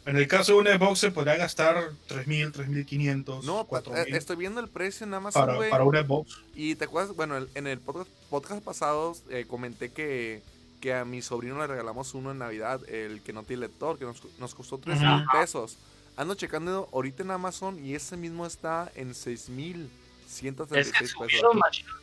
[0.08, 4.18] En el caso de un Xbox se podría gastar 3.000, 3.500, No, pa- 4.000 eh,
[4.18, 6.40] estoy viendo el precio en Amazon, para, para un Xbox.
[6.56, 10.42] Y te acuerdas, bueno, el- en el podcast, podcast pasado eh, comenté que,
[10.82, 14.06] que a mi sobrino le regalamos uno en Navidad, el que no tiene lector, que
[14.06, 15.26] nos, nos costó 3 mil Ajá.
[15.42, 15.78] pesos.
[16.16, 19.90] Ando checando ahorita en Amazon y ese mismo está en 6 mil
[20.26, 21.42] Es 136 que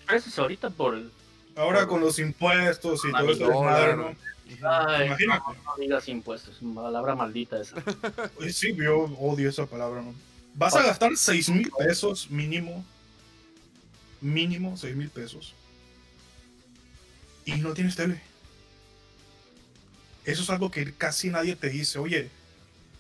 [0.07, 0.39] pesos.
[0.39, 1.11] ahorita por el,
[1.57, 3.97] Ahora con los impuestos y todo eso.
[3.97, 4.15] ¿no?
[4.63, 5.43] Ay, Imagínate.
[5.65, 7.77] no, digas impuestos, palabra maldita esa.
[8.39, 10.15] Uy, Sí, yo odio esa palabra, ¿no?
[10.55, 12.85] Vas a gastar 6 mil pesos mínimo.
[14.21, 15.55] Mínimo 6 mil pesos.
[17.45, 18.21] Y no tienes tele.
[20.25, 21.99] Eso es algo que casi nadie te dice.
[21.99, 22.31] Oye,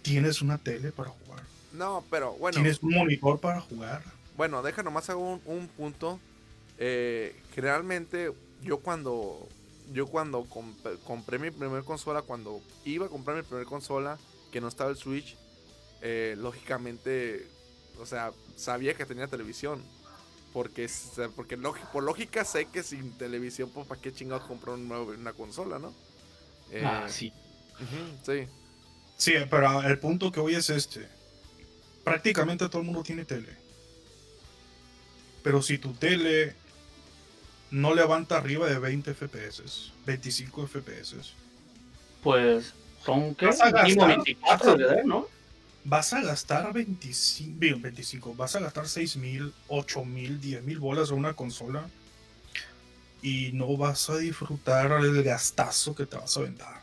[0.02, 1.42] ¿tienes una tele para jugar?
[1.72, 2.54] No, pero bueno.
[2.56, 4.02] ¿Tienes un monitor para jugar?
[4.36, 6.18] Bueno, deja nomás hago un, un punto.
[6.78, 9.48] Eh, generalmente, yo cuando.
[9.92, 14.18] Yo cuando comp- compré mi primer consola, cuando iba a comprar mi primer consola,
[14.50, 15.36] que no estaba el Switch,
[16.00, 17.46] eh, lógicamente,
[18.00, 19.82] o sea, sabía que tenía televisión.
[20.52, 20.88] Porque,
[21.34, 21.56] porque
[21.92, 25.80] por lógica sé que sin televisión, pues para qué chingados comprar un nuevo- una consola,
[25.80, 25.92] ¿no?
[26.70, 27.32] Eh, Ah, sí.
[28.24, 28.46] sí.
[29.16, 31.08] Sí, pero el punto que hoy es este.
[32.04, 33.48] Prácticamente todo el mundo tiene tele.
[35.42, 36.54] Pero si tu tele
[37.70, 41.16] no levanta arriba de 20 FPS, 25 FPS,
[42.22, 42.72] Pues
[43.04, 43.46] son, ¿qué?
[43.46, 45.28] Vas a Mínimo gastar- 24 de edad, ¿no?
[45.86, 50.78] vas a gastar 25, bien, 25, vas a gastar 6 mil, 8 mil, 10 mil
[50.78, 51.86] bolas en una consola
[53.20, 56.80] y no vas a disfrutar el gastazo que te vas a aventar.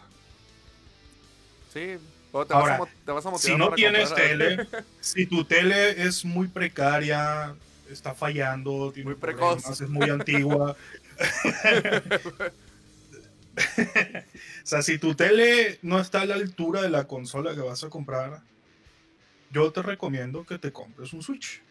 [1.73, 1.79] Sí.
[1.79, 1.99] Te,
[2.37, 4.67] vas Ahora, a, mo- te vas a motivar Si no tienes comprar- tele,
[5.01, 7.53] si tu tele es muy precaria,
[7.93, 9.81] está fallando, tiene Muy precoz.
[9.81, 10.75] es muy antigua.
[13.57, 17.83] o sea, si tu tele no está a la altura de la consola que vas
[17.83, 18.41] a comprar,
[19.51, 21.61] yo te recomiendo que te compres un Switch.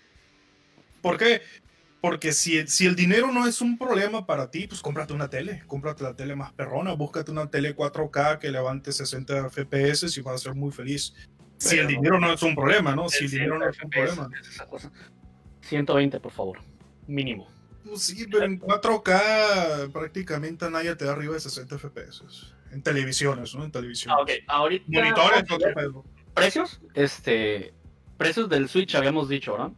[1.00, 1.42] ¿Por qué?
[2.00, 5.62] Porque si, si el dinero no es un problema para ti, pues cómprate una tele,
[5.66, 10.36] cómprate la tele más perrona, búscate una tele 4K que levante 60 FPS y vas
[10.36, 11.14] a ser muy feliz.
[11.58, 13.10] Si el dinero no es un problema, ¿no?
[13.10, 14.30] Si el dinero no es un 100 problema.
[14.40, 14.90] es esa cosa.
[15.70, 16.58] 120, por favor.
[17.06, 17.48] Mínimo.
[17.84, 22.52] Pues sí, pero en 4K prácticamente nadie te da arriba de 60 FPS.
[22.72, 23.64] En televisiones, ¿no?
[23.64, 24.14] En televisión.
[24.16, 24.30] Ah, ok.
[24.46, 24.84] Ahorita.
[24.88, 26.04] Monitores, ver pedo.
[26.34, 26.80] Precios.
[26.94, 27.72] Este.
[28.16, 29.74] Precios del Switch habíamos dicho, ¿no?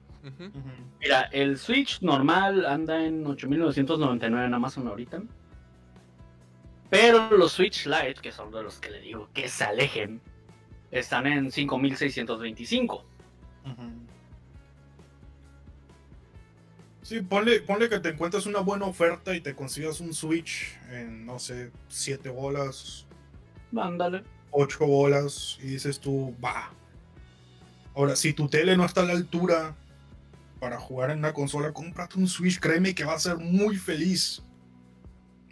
[1.01, 5.23] Mira, el Switch normal anda en 8.999 en Amazon ahorita.
[6.91, 10.21] Pero los Switch Lite, que son de los que le digo que se alejen,
[10.91, 13.03] están en 5.625.
[17.03, 21.27] Sí, ponle, ponle que te encuentres una buena oferta y te consigas un Switch en,
[21.27, 23.07] no sé, 7 bolas,
[23.77, 24.23] Ándale.
[24.53, 26.73] 8 bolas y dices tú, va.
[27.95, 29.75] Ahora, si tu tele no está a la altura
[30.61, 34.43] para jugar en una consola, cómprate un Switch, créeme que vas a ser muy feliz.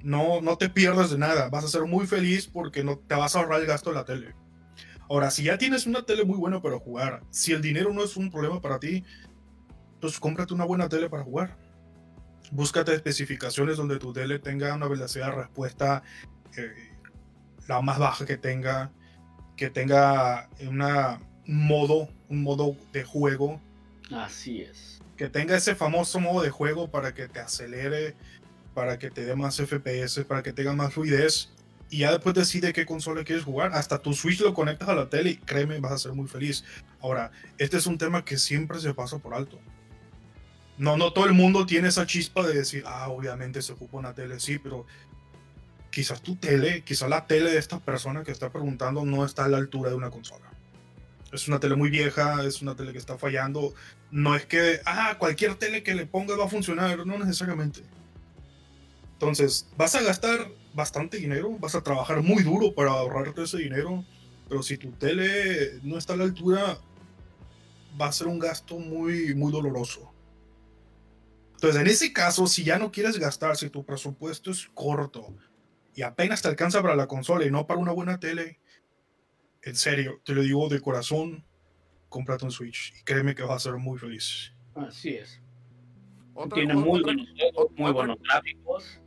[0.02, 3.34] No, no te pierdas de nada, vas a ser muy feliz porque no te vas
[3.34, 4.34] a ahorrar el gasto de la tele.
[5.10, 8.16] Ahora, si ya tienes una tele muy buena para jugar, si el dinero no es
[8.16, 9.02] un problema para ti,
[10.00, 11.56] pues cómprate una buena tele para jugar.
[12.50, 16.02] Búscate especificaciones donde tu tele tenga una velocidad de respuesta
[16.56, 16.72] eh,
[17.68, 18.90] la más baja que tenga,
[19.56, 23.60] que tenga una un modo, un modo de juego,
[24.12, 25.00] Así es.
[25.16, 28.14] que tenga ese famoso modo de juego para que te acelere,
[28.74, 31.50] para que te dé más FPS, para que tenga más fluidez.
[31.90, 33.72] Y ya después decide qué consola quieres jugar.
[33.74, 36.64] Hasta tu Switch lo conectas a la tele y créeme, vas a ser muy feliz.
[37.00, 39.58] Ahora, este es un tema que siempre se pasa por alto.
[40.80, 44.14] No, no todo el mundo tiene esa chispa de decir, ah, obviamente se ocupa una
[44.14, 44.86] tele, sí, pero
[45.90, 49.48] quizás tu tele, quizás la tele de esta persona que está preguntando no está a
[49.48, 50.50] la altura de una consola.
[51.32, 53.74] Es una tele muy vieja, es una tele que está fallando.
[54.10, 57.82] No es que, ah, cualquier tele que le pongas va a funcionar, no necesariamente.
[59.12, 64.02] Entonces, vas a gastar bastante dinero, vas a trabajar muy duro para ahorrarte ese dinero,
[64.48, 66.78] pero si tu tele no está a la altura,
[68.00, 70.10] va a ser un gasto muy, muy doloroso.
[71.60, 75.36] Entonces, en ese caso, si ya no quieres gastar, si tu presupuesto es corto
[75.94, 78.58] y apenas te alcanza para la consola y no para una buena tele,
[79.60, 81.44] en serio, te lo digo de corazón,
[82.08, 84.54] cómprate un Switch y créeme que vas a ser muy feliz.
[84.74, 85.42] Así es.
[86.32, 89.00] Otra- Tiene otra- muy buenos juegos, muy otra- buenos gráficos.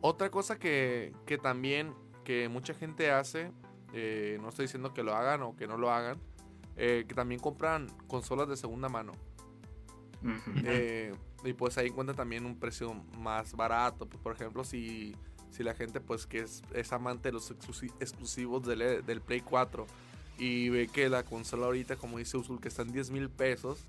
[0.00, 1.92] Otra cosa que, que también
[2.24, 3.52] que mucha gente hace,
[3.92, 6.18] eh, no estoy diciendo que lo hagan o que no lo hagan,
[6.76, 9.12] eh, que también compran consolas de segunda mano.
[10.64, 14.06] Eh, y pues ahí encuentran también un precio más barato.
[14.08, 15.14] Pues, por ejemplo, si,
[15.50, 19.86] si la gente pues que es, es amante de los exclusi- exclusivos del, Play 4
[20.38, 23.84] y ve que la consola ahorita, como dice Usul, que está en 10 mil pesos,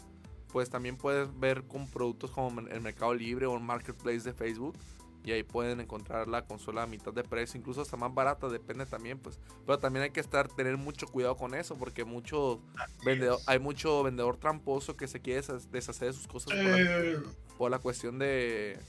[0.51, 4.75] pues también puedes ver con productos como el Mercado Libre o en Marketplace de Facebook.
[5.23, 8.85] Y ahí pueden encontrar la consola a mitad de precio, incluso hasta más barata, depende
[8.85, 9.39] también, pues.
[9.65, 12.61] Pero también hay que estar, tener mucho cuidado con eso, porque mucho
[13.03, 16.77] vendedor, hay mucho vendedor tramposo que se quiere desha- deshacer de sus cosas por la-
[16.79, 17.17] Eh,
[17.57, 18.79] por la cuestión de,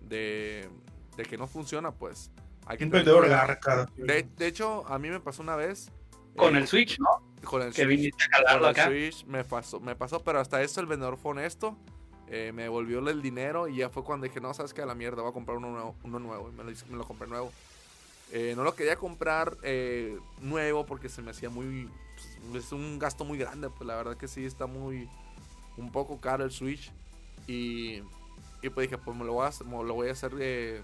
[0.00, 0.68] de
[1.16, 2.30] de que no funciona, pues.
[2.64, 3.86] Hay que Un vendedor garca.
[3.96, 5.90] De, de hecho, a mí me pasó una vez.
[6.36, 7.08] Con eh, el Switch, ¿no?
[7.44, 7.98] Con el Que Switch.
[7.98, 8.86] viniste a Con el acá.
[8.86, 11.76] Switch me pasó, me pasó, pero hasta eso el vendedor fue honesto.
[12.28, 14.94] Eh, me devolvió el dinero y ya fue cuando dije, no, sabes que a la
[14.94, 15.94] mierda, voy a comprar uno nuevo.
[16.04, 17.52] Uno nuevo y me lo, me lo compré nuevo.
[18.32, 21.88] Eh, no lo quería comprar eh, nuevo porque se me hacía muy...
[22.50, 25.08] pues, es un gasto muy grande, pues la verdad que sí está muy...
[25.76, 26.92] Un poco caro el Switch.
[27.46, 28.02] Y,
[28.62, 30.82] y pues dije, pues me lo voy a, hacer- me lo voy a hacer eh,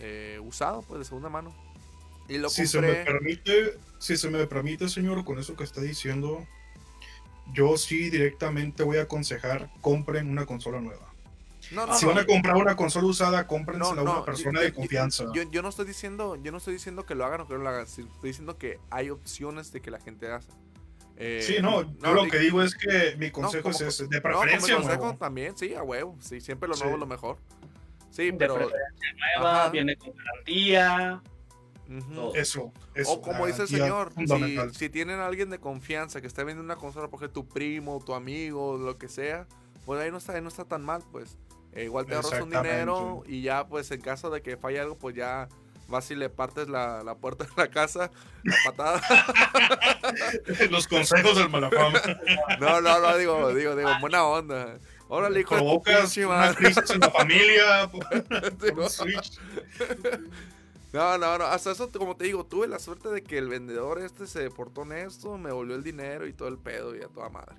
[0.00, 1.54] eh, usado, pues de segunda mano.
[2.28, 3.04] Y lo Si se me compré...
[3.04, 6.46] permite, si se me permite, señor, con eso que está diciendo,
[7.52, 11.06] yo sí directamente voy a aconsejar compren una consola nueva.
[11.72, 12.12] No, no, si no.
[12.14, 15.24] van a comprar una consola usada, cómprensela No, a no, una persona yo- de confianza.
[15.34, 17.60] Yo, yo no estoy diciendo, yo no estoy diciendo que lo hagan o que no
[17.60, 20.48] lo hagan, estoy diciendo que hay opciones de que la gente hace.
[21.16, 24.06] Eh, sí, no, yo lo que digo es que mi no, consejo como es ese,
[24.08, 25.18] de no, como preferencia consejo nuevo.
[25.18, 26.80] también, sí, a huevo, sí, siempre lo Sí.
[26.80, 27.36] nuevo es lo mejor.
[28.10, 29.70] Sí, De pero preferencia nueva, Ajá.
[29.70, 31.22] viene con garantía.
[32.34, 33.12] Eso, eso.
[33.12, 36.62] o como dice el señor, si, si tienen a alguien de confianza que esté vendiendo
[36.72, 39.46] una consola, porque tu primo, tu amigo, lo que sea,
[39.86, 41.36] pues ahí no está, ahí no está tan mal, pues.
[41.72, 44.96] Eh, igual te ahorras un dinero y ya, pues en caso de que falle algo,
[44.98, 45.48] pues ya
[45.88, 48.10] vas y le partes la, la puerta de la casa,
[48.44, 49.00] la patada.
[50.70, 52.00] Los consejos del malafama.
[52.60, 54.78] No, no, no, digo, digo, digo, buena onda.
[55.08, 57.88] Órale, hijo Provocas una crisis en la familia.
[57.90, 59.40] por- por Digo, un Switch.
[60.92, 64.00] No, no, no, hasta eso, como te digo, tuve la suerte de que el vendedor
[64.00, 67.28] este se portó honesto, me volvió el dinero y todo el pedo y a toda
[67.28, 67.54] madre.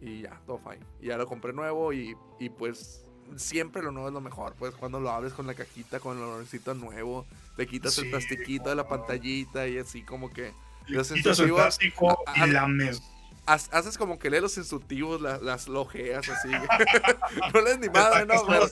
[0.00, 0.84] Y ya, todo fine.
[1.00, 3.02] Y ya lo compré nuevo y, y pues
[3.34, 4.54] siempre lo nuevo es lo mejor.
[4.58, 8.68] Pues cuando lo abres con la cajita, con el olorcito nuevo, le quitas el plastiquito
[8.68, 10.52] de la pantallita y así como que...
[10.86, 13.02] Le Los quitas el plástico a- y a- lames.
[13.46, 16.48] ha- Haces como que lees los instructivos, la- las lojeas así.
[17.54, 18.68] no lees ni madre, no, pero...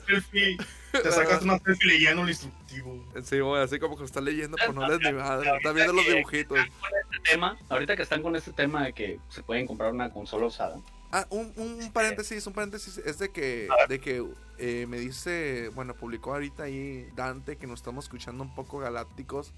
[1.01, 3.05] te sacas una selfie leyendo el instructivo.
[3.23, 5.49] Sí, güey, así como que lo estás leyendo, pues no lees ni madre.
[5.57, 6.57] Estás viendo los dibujitos.
[6.59, 10.45] Este tema, ahorita que están con este tema de que se pueden comprar una consola
[10.47, 10.77] usada.
[11.11, 14.25] Ah, un, un, paréntesis, un paréntesis es de que, de que
[14.57, 19.53] eh, me dice, bueno, publicó ahorita ahí Dante que nos estamos escuchando un poco galácticos.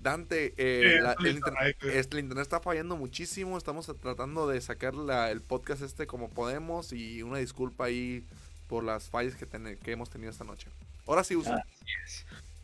[0.00, 2.96] Dante, eh, Sí, la- eso el, está inter- ahí, que- este, el internet está fallando
[2.96, 8.22] muchísimo, estamos tratando de sacar la- el podcast este como podemos y una disculpa ahí
[8.68, 10.68] por las fallas que, ten- que hemos tenido esta noche.
[11.06, 11.54] Ahora sí uso.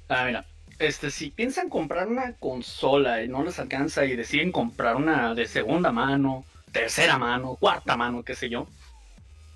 [0.09, 0.25] Ah.
[0.27, 0.45] Mira,
[0.79, 5.47] este, si piensan comprar una consola y no les alcanza y deciden comprar una de
[5.47, 8.67] segunda mano, tercera mano, cuarta mano, qué sé yo,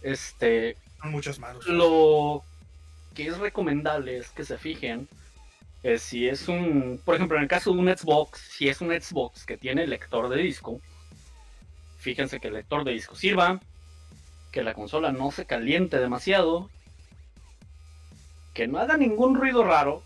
[0.02, 1.66] este, Son muchas manos.
[1.66, 2.42] lo
[3.14, 5.08] que es recomendable es que se fijen
[5.82, 8.88] eh, si es un, por ejemplo, en el caso de un Xbox, si es un
[8.90, 10.80] Xbox que tiene lector de disco,
[11.98, 13.60] fíjense que el lector de disco sirva,
[14.56, 16.70] que la consola no se caliente demasiado,
[18.54, 20.02] que no haga ningún ruido raro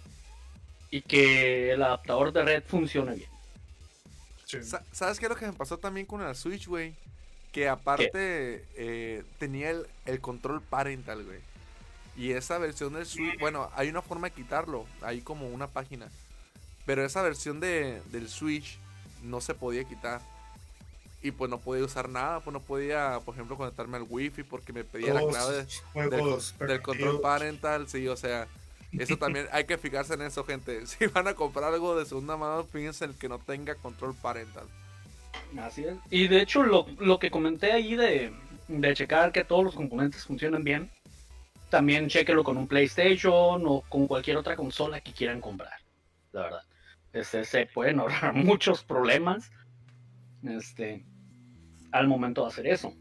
[0.90, 3.30] y que el adaptador de red funcione bien.
[4.44, 4.60] Sí.
[4.64, 6.94] Sa- ¿Sabes qué es lo que me pasó también con la Switch, güey?
[7.52, 11.38] Que aparte eh, tenía el, el control parental, güey.
[12.16, 16.08] Y esa versión del Switch, bueno, hay una forma de quitarlo, hay como una página.
[16.86, 18.78] Pero esa versión de, del Switch
[19.22, 20.20] no se podía quitar.
[21.22, 24.72] Y pues no podía usar nada, pues no podía, por ejemplo, conectarme al wifi porque
[24.72, 25.66] me pedía la clave
[26.66, 28.48] del, control parental, sí, o sea,
[28.92, 30.86] eso también hay que fijarse en eso, gente.
[30.86, 34.14] Si van a comprar algo de segunda mano, fíjense en el que no tenga control
[34.14, 34.64] parental.
[35.58, 35.94] Así es.
[36.10, 38.32] Y de hecho, lo, lo que comenté ahí de,
[38.68, 40.90] de checar que todos los componentes funcionen bien,
[41.68, 45.78] también chequenlo con un PlayStation o con cualquier otra consola que quieran comprar.
[46.32, 46.62] La verdad.
[47.12, 49.50] Este, se pueden ahorrar muchos problemas
[50.44, 51.04] este,
[51.92, 52.94] al momento de hacer eso.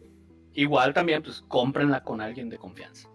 [0.54, 3.10] Igual también, pues cómprenla con alguien de confianza.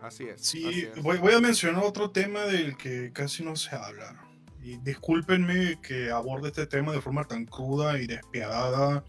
[0.00, 0.40] Así es.
[0.40, 1.02] Sí, así es.
[1.02, 4.20] voy, voy a mencionar otro tema del que casi no se habla.
[4.60, 9.04] Y discúlpenme que aborde este tema de forma tan cruda y despiadada,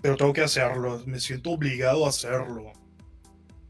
[0.00, 1.02] pero tengo que hacerlo.
[1.06, 2.72] Me siento obligado a hacerlo.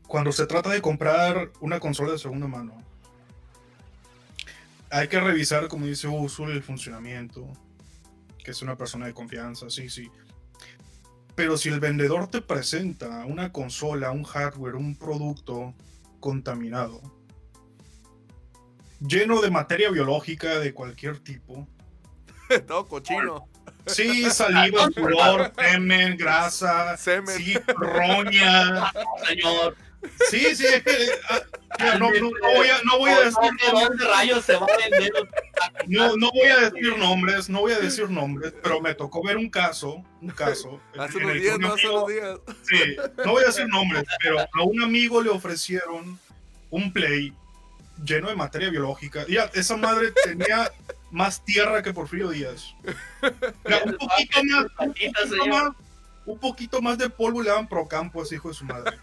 [0.06, 2.76] Cuando se trata de comprar una consola de segunda mano,
[4.90, 7.50] hay que revisar, como dice Usul, el funcionamiento,
[8.44, 10.10] que es una persona de confianza, sí, sí.
[11.34, 15.74] Pero si el vendedor te presenta una consola, un hardware, un producto
[16.20, 17.00] contaminado,
[19.00, 21.66] lleno de materia biológica de cualquier tipo,
[22.66, 23.48] Todo cochino.
[23.86, 27.36] sí, saliva, sudor, semen, grasa, Semen.
[27.36, 28.92] sí, roña,
[29.26, 29.76] Señor,
[30.30, 30.96] sí, sí, es que,
[31.30, 31.40] ah,
[31.78, 34.66] mira, no, no- no voy a, no voy a decir ¿dónde, dónde rayos se va
[34.66, 35.12] a vender?
[35.86, 39.36] No, no voy a decir nombres, no voy a decir nombres, pero me tocó ver
[39.36, 40.80] un caso, un caso.
[40.98, 42.38] Hace unos días, no hace unos días.
[42.62, 46.18] Sí, no voy a decir nombres, pero a un amigo le ofrecieron
[46.70, 47.32] un Play
[48.04, 49.24] lleno de materia biológica.
[49.28, 50.70] Ya, esa madre tenía
[51.10, 52.74] más tierra que Porfirio Díaz.
[53.22, 55.70] Un poquito más, un poquito más,
[56.26, 58.96] un poquito más de polvo le daban pro campo a ese hijo de su madre.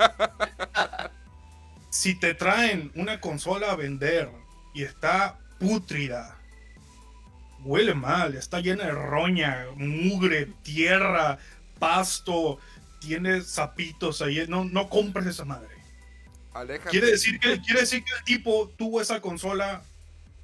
[1.89, 4.29] Si te traen una consola a vender
[4.73, 6.37] y está pútrida,
[7.63, 11.37] huele mal, está llena de roña, mugre, tierra,
[11.79, 12.59] pasto,
[12.99, 15.69] tiene sapitos ahí, no, no compres esa madre.
[16.89, 19.83] Quiere decir, que, quiere decir que el tipo tuvo esa consola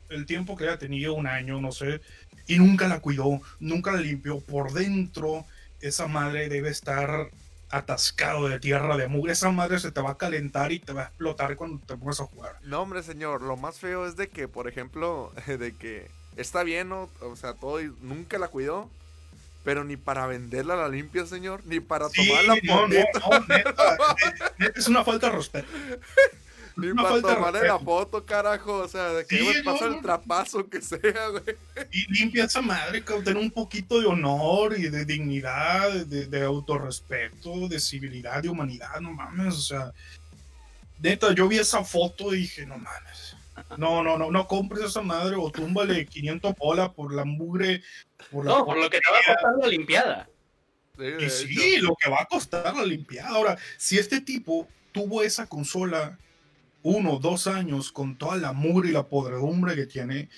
[0.09, 2.01] el tiempo que haya tenido, un año, no sé,
[2.47, 4.39] y nunca la cuidó, nunca la limpió.
[4.39, 5.45] Por dentro,
[5.81, 7.29] esa madre debe estar
[7.69, 9.33] atascado de tierra, de mugre.
[9.33, 12.21] Esa madre se te va a calentar y te va a explotar cuando te pongas
[12.21, 12.57] a jugar.
[12.61, 16.89] No, hombre, señor, lo más feo es de que, por ejemplo, de que está bien,
[16.89, 17.09] ¿no?
[17.21, 18.89] O sea, todo nunca la cuidó.
[19.63, 24.05] Pero ni para venderla la limpia, señor, ni para tomarla no, no, no, neta,
[24.75, 25.67] es una falta de respeto.
[26.77, 28.75] Ni para tomarle la foto, carajo.
[28.75, 31.57] O sea, de que sí, pasa el trapazo que sea, güey.
[31.91, 36.43] Y limpia esa madre, que tener un poquito de honor y de dignidad, de, de
[36.43, 39.55] autorrespeto, de civilidad, de humanidad, no mames.
[39.55, 39.91] O sea,
[40.99, 43.35] neta, yo vi esa foto y dije, no mames.
[43.75, 47.81] No, no, no, no compres esa madre o túmbale 500 bolas por la mugre.
[48.31, 50.29] Por no, por lo que te va a costar la limpiada.
[51.19, 53.29] y sí, lo que va a costar la limpiada.
[53.29, 56.19] Ahora, si este tipo tuvo esa consola
[56.87, 60.29] uno, dos años con toda la mugre y la podredumbre que tiene,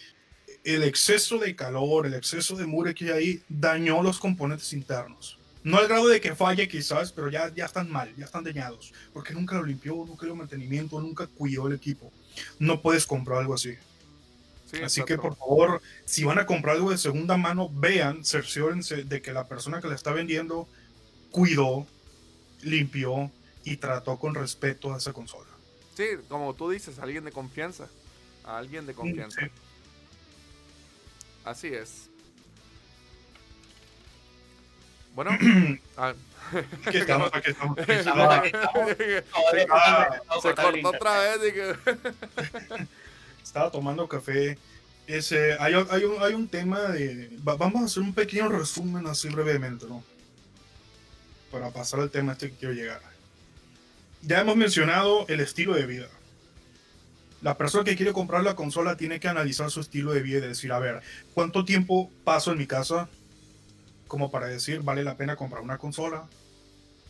[0.63, 5.37] el exceso de calor, el exceso de mugre que hay ahí, dañó los componentes internos.
[5.63, 8.91] No al grado de que falle quizás, pero ya, ya están mal, ya están dañados,
[9.13, 12.11] porque nunca lo limpió, nunca dio mantenimiento, nunca cuidó el equipo.
[12.57, 13.75] No puedes comprar algo así.
[14.83, 19.21] así que por favor, si van a comprar algo de segunda mano, vean, cerciórense de
[19.21, 20.67] que la persona que la está vendiendo
[21.29, 21.85] cuidó,
[22.63, 23.29] limpió
[23.63, 25.48] y trató con respeto a esa consola.
[25.99, 27.89] Sí, como tú dices, alguien de confianza.
[28.45, 29.41] alguien de confianza.
[31.43, 32.09] Así es.
[35.13, 35.31] Bueno,
[36.85, 37.77] aquí estamos, aquí estamos.
[40.41, 41.77] Se cortó otra vez.
[43.43, 44.57] Estaba tomando café.
[45.05, 47.29] Ese, hay, hay, un, hay un tema de.
[47.41, 50.01] Vamos a hacer un pequeño resumen así brevemente, ¿no?
[51.51, 53.18] Para pasar al tema este que quiero llegar
[54.21, 56.07] ya hemos mencionado el estilo de vida.
[57.41, 60.49] La persona que quiere comprar la consola tiene que analizar su estilo de vida y
[60.49, 61.01] decir, a ver,
[61.33, 63.07] ¿cuánto tiempo paso en mi casa
[64.07, 66.27] como para decir, vale la pena comprar una consola?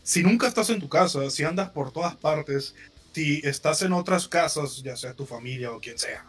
[0.03, 2.76] Si nunca estás en tu casa, si andas por todas partes,
[3.14, 6.26] si estás en otras casas, ya sea tu familia o quien sea,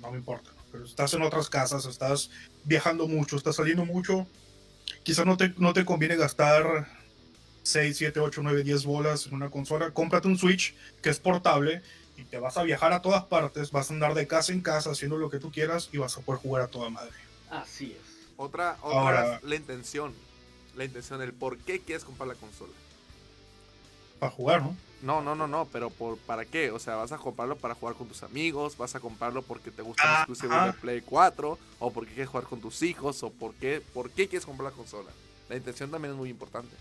[0.00, 2.30] no me importa, pero estás en otras casas, estás
[2.64, 4.26] viajando mucho, estás saliendo mucho,
[5.02, 6.86] quizás no te, no te conviene gastar
[7.62, 11.82] 6, 7, 8, 9, 10 bolas en una consola, cómprate un Switch que es portable
[12.16, 14.90] y te vas a viajar a todas partes, vas a andar de casa en casa
[14.90, 17.12] haciendo lo que tú quieras y vas a poder jugar a toda madre.
[17.50, 18.12] Así es.
[18.36, 20.12] Otra, otra la intención,
[20.76, 22.72] la intención, el por qué quieres comprar la consola.
[24.18, 24.76] Para jugar, ¿no?
[25.02, 26.70] No, no, no, no, pero por, ¿para qué?
[26.70, 28.76] O sea, ¿vas a comprarlo para jugar con tus amigos?
[28.76, 31.58] ¿Vas a comprarlo porque te gusta el exclusivo de Play 4?
[31.80, 33.22] ¿O porque quieres jugar con tus hijos?
[33.24, 35.10] ¿O por qué, por qué quieres comprar la consola?
[35.48, 36.74] La intención también es muy importante.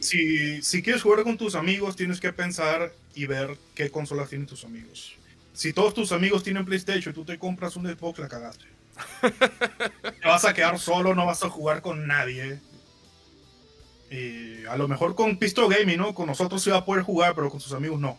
[0.00, 4.46] Si, si quieres jugar con tus amigos, tienes que pensar y ver qué consolas tienen
[4.46, 5.14] tus amigos.
[5.52, 8.64] Si todos tus amigos tienen PlayStation y tú te compras un Xbox, la cagaste.
[9.20, 12.60] te vas a quedar solo, no vas a jugar con nadie.
[14.10, 16.14] Y a lo mejor con Pistol Gaming, ¿no?
[16.14, 18.18] Con nosotros sí va a poder jugar, pero con sus amigos no.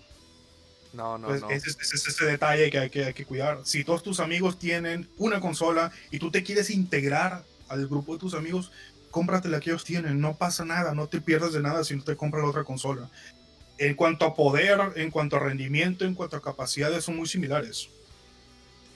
[0.94, 1.50] No, no, no.
[1.50, 3.62] Ese es ese detalle que hay, que hay que cuidar.
[3.64, 8.20] Si todos tus amigos tienen una consola y tú te quieres integrar al grupo de
[8.20, 8.72] tus amigos,
[9.14, 12.04] cómprate la que ellos tienen, no pasa nada, no te pierdas de nada si no
[12.04, 13.10] te compras la otra consola.
[13.78, 17.90] En cuanto a poder, en cuanto a rendimiento, en cuanto a capacidades, son muy similares.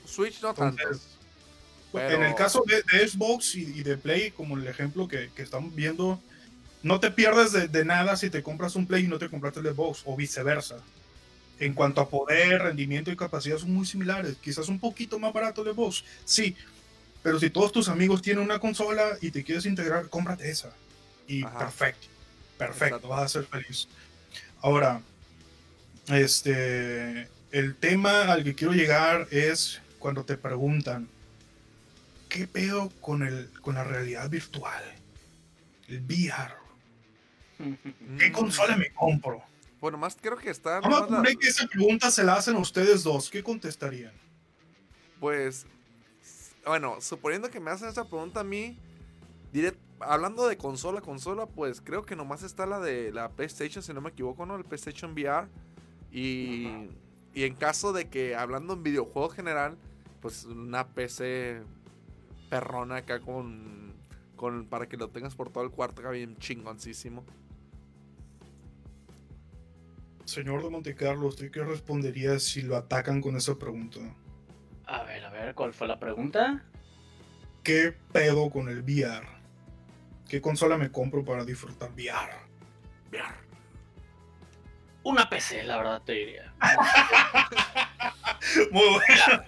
[0.04, 0.82] Switch no tanto.
[1.94, 6.20] En el caso de, Xbox y, de Play, como el ejemplo que, estamos viendo,
[6.82, 9.72] no te pierdes de, nada si te compras un Play y no te compraste el
[9.72, 10.78] Xbox, o viceversa.
[11.60, 14.36] En cuanto a poder, rendimiento y capacidad son muy similares.
[14.40, 16.56] Quizás un poquito más barato el Xbox, sí,
[17.22, 20.72] pero si todos tus amigos tienen una consola y te quieres integrar, cómprate esa.
[21.26, 22.06] Y perfecto.
[22.56, 23.88] Perfecto, vas a ser feliz.
[24.60, 25.00] Ahora,
[26.08, 31.08] este, el tema al que quiero llegar es cuando te preguntan,
[32.28, 34.82] ¿qué pedo con, el, con la realidad virtual?
[35.86, 36.54] El VR.
[38.18, 39.42] ¿Qué consola me compro?
[39.80, 40.80] Bueno, más creo que está...
[40.80, 43.30] Vamos a que esa pregunta se la hacen a ustedes dos.
[43.30, 44.12] ¿Qué contestarían?
[45.20, 45.66] Pues
[46.68, 48.78] bueno, suponiendo que me hacen esa pregunta a mí,
[49.52, 53.92] diré, hablando de consola, consola, pues creo que nomás está la de la PlayStation, si
[53.92, 54.56] no me equivoco, ¿no?
[54.56, 55.48] El PlayStation VR.
[56.12, 56.88] Y
[57.38, 59.76] y en caso de que, hablando en videojuego general,
[60.20, 61.62] pues una PC
[62.50, 63.92] perrona acá con,
[64.34, 67.24] con para que lo tengas por todo el cuarto, acá bien chingoncísimo.
[70.24, 74.00] Señor de Montecarlo, ¿usted qué respondería si lo atacan con esa pregunta?
[74.88, 76.64] A ver, a ver, ¿cuál fue la pregunta?
[77.62, 79.26] ¿Qué pedo con el VR?
[80.28, 82.32] ¿Qué consola me compro para disfrutar VR?
[83.10, 83.34] VR.
[85.02, 86.52] Una PC, la verdad te diría.
[88.70, 89.42] Muy bueno.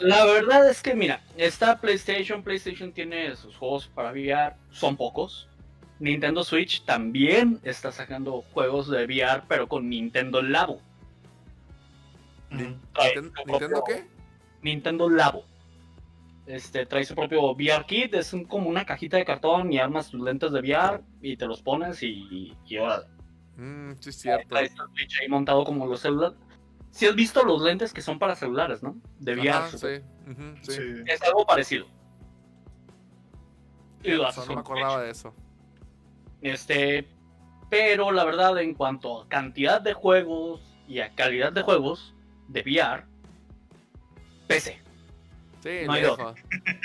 [0.00, 2.42] La verdad es que, mira, está PlayStation.
[2.42, 5.48] PlayStation tiene sus juegos para VR, son pocos.
[5.98, 10.80] Nintendo Switch también está sacando juegos de VR, pero con Nintendo Labo.
[12.50, 14.06] ¿Nintendo propio- qué?
[14.66, 15.44] Nintendo Labo.
[16.46, 20.10] Este, trae su propio VR kit, es un- como una cajita de cartón y armas
[20.10, 23.06] tus lentes de VR y te los pones y, y órale.
[23.56, 24.48] Mm, sí, es cierto.
[24.48, 26.38] Traes el Switch ahí montado como los celulares.
[26.90, 28.96] Si has visto los lentes que son para celulares, ¿no?
[29.18, 29.48] De VR.
[29.50, 29.86] Ajá, sí.
[30.30, 30.72] ujú, sí.
[30.72, 30.82] Sí.
[31.06, 31.86] Es algo parecido.
[34.02, 35.34] Y lo O haces sea, no me acordaba de eso.
[36.42, 37.08] Este,
[37.70, 42.14] pero la verdad, en cuanto a cantidad de juegos y a calidad de juegos
[42.48, 43.04] de VR,
[44.46, 44.78] PC.
[45.62, 46.34] Sí, No hay lejos.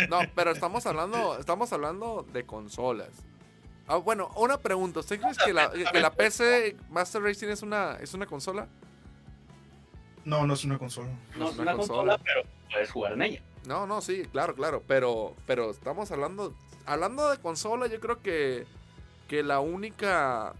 [0.10, 3.10] No, pero estamos hablando, estamos hablando de consolas.
[3.88, 5.02] Ah, bueno, una pregunta.
[5.02, 8.68] ¿Usted cree que la, que la PC Master Racing es una, es una consola?
[10.24, 11.10] No, no es una consola.
[11.36, 13.42] No es una consola, pero puedes jugar en ella.
[13.66, 14.84] No, no, sí, claro, claro.
[14.88, 16.56] Pero, pero estamos hablando,
[16.86, 18.66] hablando de consola, yo creo que,
[19.28, 20.54] que la única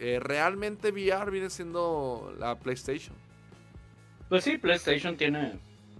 [0.00, 3.16] eh, realmente VR viene siendo la PlayStation.
[4.28, 5.58] Pues sí, PlayStation tiene.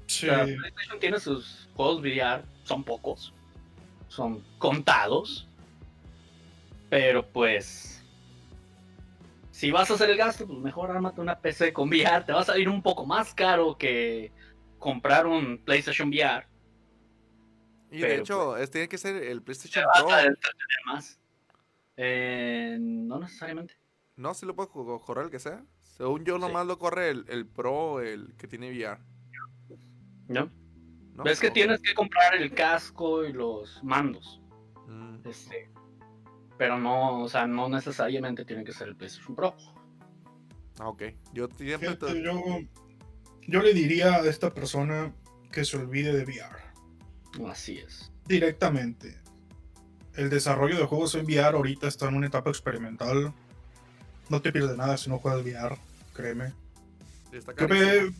[0.09, 0.29] Sí.
[0.29, 3.33] o sea, PlayStation tiene sus juegos VR, son pocos.
[4.09, 5.47] Son contados.
[6.91, 8.03] Pero pues.
[9.51, 12.25] Si vas a hacer el gasto, pues mejor ármate una PC con VR.
[12.25, 14.33] Te va a salir un poco más caro que
[14.79, 16.47] comprar un PlayStation VR.
[17.91, 20.13] Y de hecho, es, tiene que ser el Te PlayStation vas Pro.
[20.13, 21.19] a entretener más.
[21.97, 23.75] Eh, no necesariamente.
[24.17, 25.65] No, si lo puede co- correr el que sea.
[25.81, 26.41] Según yo, Sí.
[26.41, 28.99] nomás lo corre el, el Pro, el que tiene VR.
[30.29, 30.51] ¿No?
[31.15, 31.25] ¿no?
[31.25, 34.41] Ves que tienes que comprar el casco y los mandos.
[34.87, 35.71] Mm, Este,
[36.57, 39.55] pero no, o sea, no necesariamente tiene que ser el PlayStation Pro.
[40.79, 41.03] Ah, ok.
[41.33, 41.97] Yo siempre...
[41.97, 42.41] Te- yo,
[43.47, 45.13] yo le diría a esta persona
[45.51, 47.49] que se olvide de VR.
[47.51, 48.13] Así es.
[48.27, 49.19] Directamente.
[50.15, 53.33] El desarrollo de juegos en VR ahorita está en una etapa experimental.
[54.29, 55.77] No te pierdes nada si no juegas VR,
[56.15, 56.53] créeme.
[57.69, 58.13] me-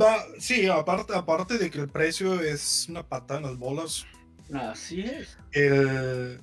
[0.00, 4.04] va- sí, aparte, aparte de que el precio es una patada en las bolas,
[4.54, 5.36] Así es.
[5.52, 6.40] el,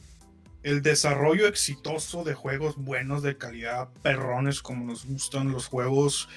[0.64, 6.30] el desarrollo exitoso de juegos buenos de calidad, perrones como nos gustan los juegos,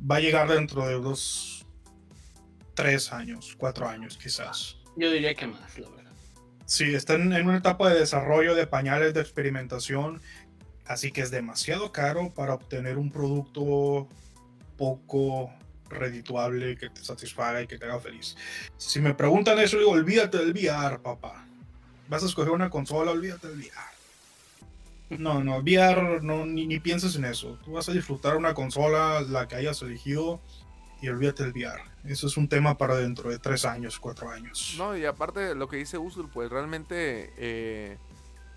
[0.00, 1.66] va a llegar dentro de unos
[2.74, 4.76] tres años, cuatro años quizás.
[4.96, 6.12] Yo diría que más, la verdad.
[6.66, 10.20] Sí, están en una etapa de desarrollo de pañales de experimentación,
[10.86, 14.08] así que es demasiado caro para obtener un producto
[14.76, 15.50] poco
[15.90, 18.36] redituable que te satisfaga y que te haga feliz.
[18.76, 21.44] Si me preguntan eso, digo, olvídate del VR, papá.
[22.08, 23.98] Vas a escoger una consola, olvídate del VR.
[25.18, 27.58] No, no, VR, no, ni, ni pienses en eso.
[27.64, 30.40] Tú vas a disfrutar una consola, la que hayas elegido,
[31.00, 31.82] y olvídate del VR.
[32.04, 34.74] Eso es un tema para dentro de tres años, cuatro años.
[34.78, 37.98] No, y aparte lo que dice Usul, pues realmente eh,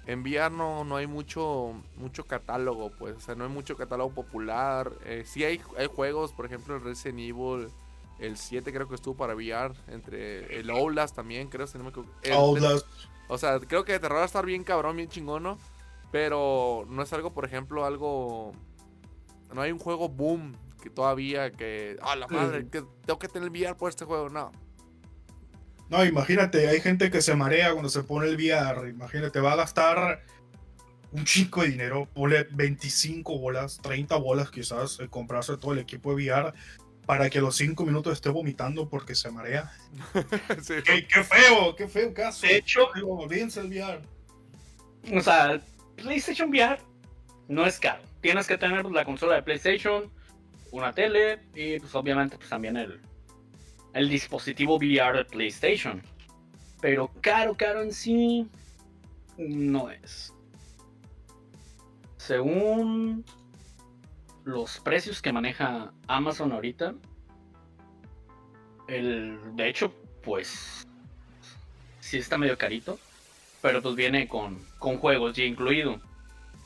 [0.08, 4.12] en VR no, no hay mucho mucho catálogo, pues, o sea, no hay mucho catálogo
[4.14, 4.92] popular.
[5.06, 7.68] Eh, sí hay, hay juegos, por ejemplo, el Resident Evil,
[8.20, 11.90] el 7 creo que estuvo para VR, entre el Outlast también, creo, si no me
[11.92, 12.12] equivoco.
[12.24, 12.86] El- Outlast,
[13.28, 15.58] O sea, creo que de terror va a estar bien cabrón, bien chingón, ¿no?
[16.12, 18.52] Pero no es algo, por ejemplo, algo...
[19.54, 21.98] No hay un juego boom que todavía que...
[22.02, 22.68] ¡Ah, la madre!
[22.68, 24.30] Que tengo que tener VR por este juego.
[24.30, 24.52] No.
[25.92, 28.90] No, imagínate, hay gente que se marea cuando se pone el VR.
[28.90, 30.24] Imagínate, va a gastar
[31.12, 36.16] un chico de dinero, pone 25 bolas, 30 bolas quizás, en comprarse todo el equipo
[36.16, 36.54] de VR
[37.06, 39.70] para que a los 5 minutos esté vomitando porque se marea.
[40.62, 41.76] Sí, ¡Qué, qué feo!
[41.76, 42.48] ¡Qué feo caso!
[42.48, 44.02] De hecho, olvídense el VR.
[45.14, 45.60] o sea,
[45.98, 46.80] PlayStation VR
[47.50, 48.02] no es caro.
[48.22, 50.10] Tienes que tener la consola de PlayStation,
[50.72, 53.02] una tele y pues obviamente pues también el,
[53.94, 56.02] el dispositivo VR de PlayStation.
[56.82, 58.48] Pero caro, caro en sí
[59.38, 60.34] no es.
[62.18, 63.26] Según
[64.44, 66.96] los precios que maneja Amazon ahorita,
[68.88, 70.88] el, de hecho, pues
[72.00, 73.00] sí está medio carito,
[73.62, 76.00] pero pues viene con, con juegos ya incluido.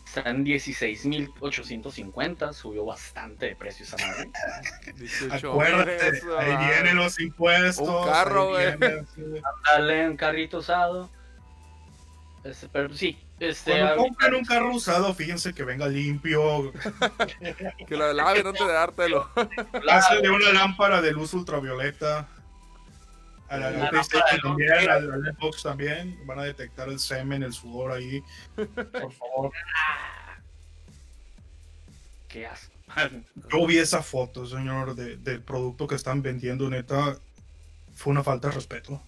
[0.06, 4.30] Está en 16.850, subió bastante de precio esa madre.
[4.96, 6.72] 18 Acuérdate, ahí ah.
[6.72, 7.88] vienen los impuestos.
[7.88, 8.76] Un carro, güey.
[10.08, 11.10] un carrito usado.
[12.46, 13.72] Este, pero sí, este.
[13.72, 16.72] Cuando compren un carro usado, fíjense que venga limpio.
[17.88, 19.30] Que lo laven antes de dártelo.
[19.90, 22.28] Hácenle una lámpara de luz ultravioleta.
[23.48, 24.02] A la, de
[24.42, 26.18] también, al, al Xbox también.
[26.26, 28.24] Van a detectar el semen, el sudor ahí.
[28.56, 29.52] Por favor.
[32.28, 32.72] Qué asco.
[33.52, 37.18] Yo vi esa foto, señor, de- del producto que están vendiendo, neta.
[37.96, 39.02] Fue una falta de respeto.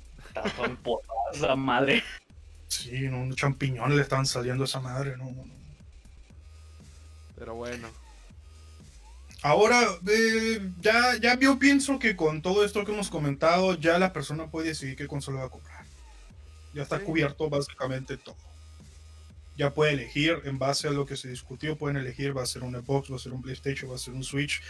[1.34, 2.04] Esa madre.
[2.68, 5.44] Sí, no, unos champiñones le estaban saliendo a esa madre, no, no.
[7.38, 7.88] Pero bueno.
[9.48, 14.12] Ahora, eh, ya, ya yo pienso que con todo esto que hemos comentado, ya la
[14.12, 15.86] persona puede decidir qué consola va a comprar.
[16.74, 17.06] Ya está Sí.
[17.06, 18.36] cubierto básicamente todo.
[19.56, 22.64] Ya puede elegir en base a lo que se discutió, pueden elegir, va a ser
[22.64, 24.62] un Xbox, va a ser un PlayStation, va a ser un Switch,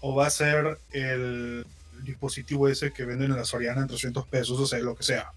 [0.00, 1.66] o va a ser el
[2.02, 5.30] dispositivo ese que venden en la Soriana en 300 pesos, o sea, lo que sea.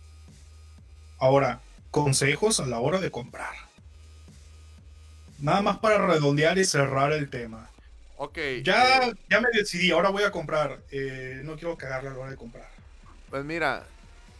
[1.20, 1.60] Ahora,
[1.92, 3.56] consejos a la hora de comprar.
[5.40, 7.70] Nada más para redondear y cerrar el tema.
[8.18, 8.38] Ok.
[8.64, 10.80] Ya, eh, ya me decidí, ahora voy a comprar.
[10.92, 12.70] Eh, no quiero cagarla a la hora de comprar.
[13.30, 13.86] Pues mira,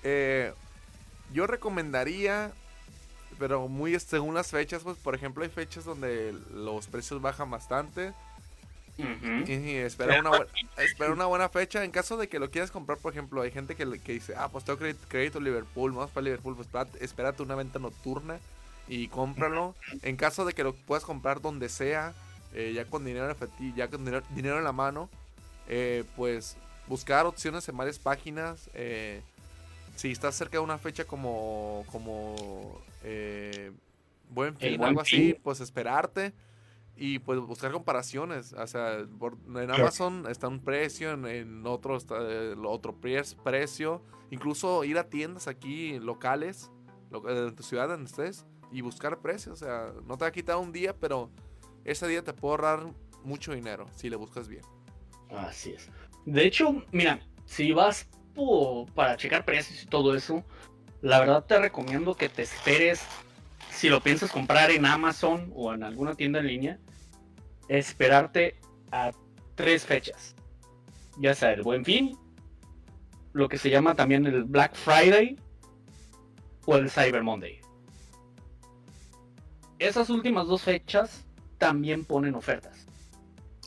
[0.04, 0.54] eh,
[1.34, 2.52] yo recomendaría,
[3.38, 8.14] pero muy según las fechas, pues por ejemplo hay fechas donde los precios bajan bastante
[8.98, 9.52] Ujú.
[9.52, 10.48] y espera una, buen-
[10.78, 11.84] espera una buena fecha.
[11.84, 14.36] En caso de que lo quieras comprar, por ejemplo, hay gente que, le- que dice,
[14.38, 18.40] ah, pues tengo crédito, crédito Liverpool, vamos para Liverpool, pues espérate, espérate una venta nocturna
[18.88, 19.76] y cómpralo.
[20.04, 22.14] En caso de que lo puedas comprar donde sea,
[22.56, 25.10] eh, ya con dinero en efectivo, ya con dinero, dinero en la mano,
[25.68, 28.70] eh, pues buscar opciones en varias páginas.
[28.74, 29.22] eh,
[29.96, 33.72] si estás cerca de una fecha como, como eh,
[34.30, 35.38] Buen Fin, algo así, Fin.
[35.44, 36.34] pues esperarte
[36.98, 38.52] y pues buscar comparaciones.
[38.54, 43.36] O sea, por- en Amazon está un precio, en, en otro está el otro pres-
[43.42, 44.02] precio.
[44.32, 46.70] Incluso ir a tiendas aquí locales,
[47.12, 49.62] lo- eh, en tu ciudad donde estés, y buscar precios.
[49.62, 51.30] O sea, no te va a quitar un día, pero
[51.86, 52.88] ese día te puede ahorrar
[53.24, 54.64] mucho dinero si le buscas bien.
[55.30, 55.90] Así es.
[56.26, 58.08] De hecho, mira, si vas
[58.94, 60.44] para checar precios y todo eso,
[61.02, 63.06] la verdad te recomiendo que te esperes,
[63.72, 66.80] si lo piensas comprar en Amazon o en alguna tienda en línea,
[67.68, 68.58] esperarte
[68.92, 69.12] a
[69.56, 70.36] tres fechas.
[71.18, 72.18] Ya sea el Buen Fin,
[73.34, 75.38] lo que se llama también el Black Friday
[76.66, 77.62] o el Cyber Monday.
[79.78, 81.25] Esas últimas dos fechas
[81.58, 82.88] también ponen ofertas.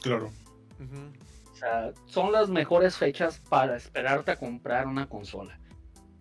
[0.03, 0.31] Claro.
[1.53, 5.59] O sea, son las mejores fechas para esperarte a comprar una consola.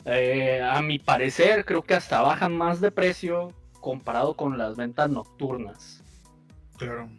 [0.05, 5.09] Eh, a mi parecer, creo que hasta bajan más de precio comparado con las ventas
[5.09, 6.03] nocturnas.
[6.77, 7.09] Claro.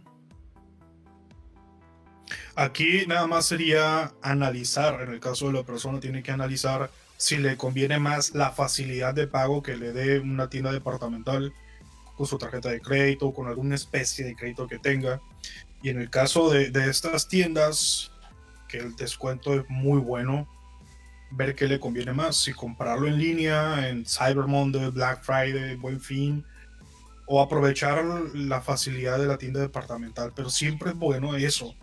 [2.56, 7.36] Aquí nada más sería analizar, en el caso de la persona tiene que analizar si
[7.36, 11.52] le conviene más la facilidad de pago que le dé una tienda departamental
[12.18, 15.20] con su tarjeta de crédito, con alguna especie de crédito que tenga.
[15.82, 18.10] Y en el caso de, estas tiendas,
[18.68, 20.48] que el descuento es muy bueno,
[21.30, 26.00] ver qué le conviene más, si comprarlo en línea, en Cyber Monday, Black Friday, Buen
[26.00, 26.44] Fin,
[27.26, 28.04] o aprovechar
[28.34, 30.32] la facilidad de la tienda departamental.
[30.34, 31.76] Pero siempre es bueno eso,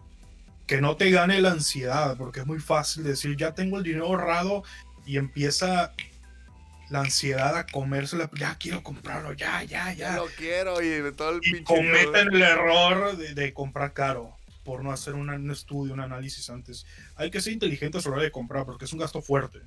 [0.67, 4.07] que no te gane la ansiedad, porque es muy fácil decir, ya tengo el dinero
[4.07, 4.63] ahorrado
[5.05, 5.93] y empieza
[6.89, 10.15] la ansiedad a comérsela, ya quiero comprarlo, ya, ya, ya.
[10.17, 11.63] Lo quiero y de todo el Y pinche.
[11.65, 16.49] cometen el error de, de comprar caro por no hacer una- un estudio, un análisis
[16.49, 16.85] antes.
[17.15, 19.59] Hay que ser inteligentes a la hora de comprar porque es un gasto fuerte.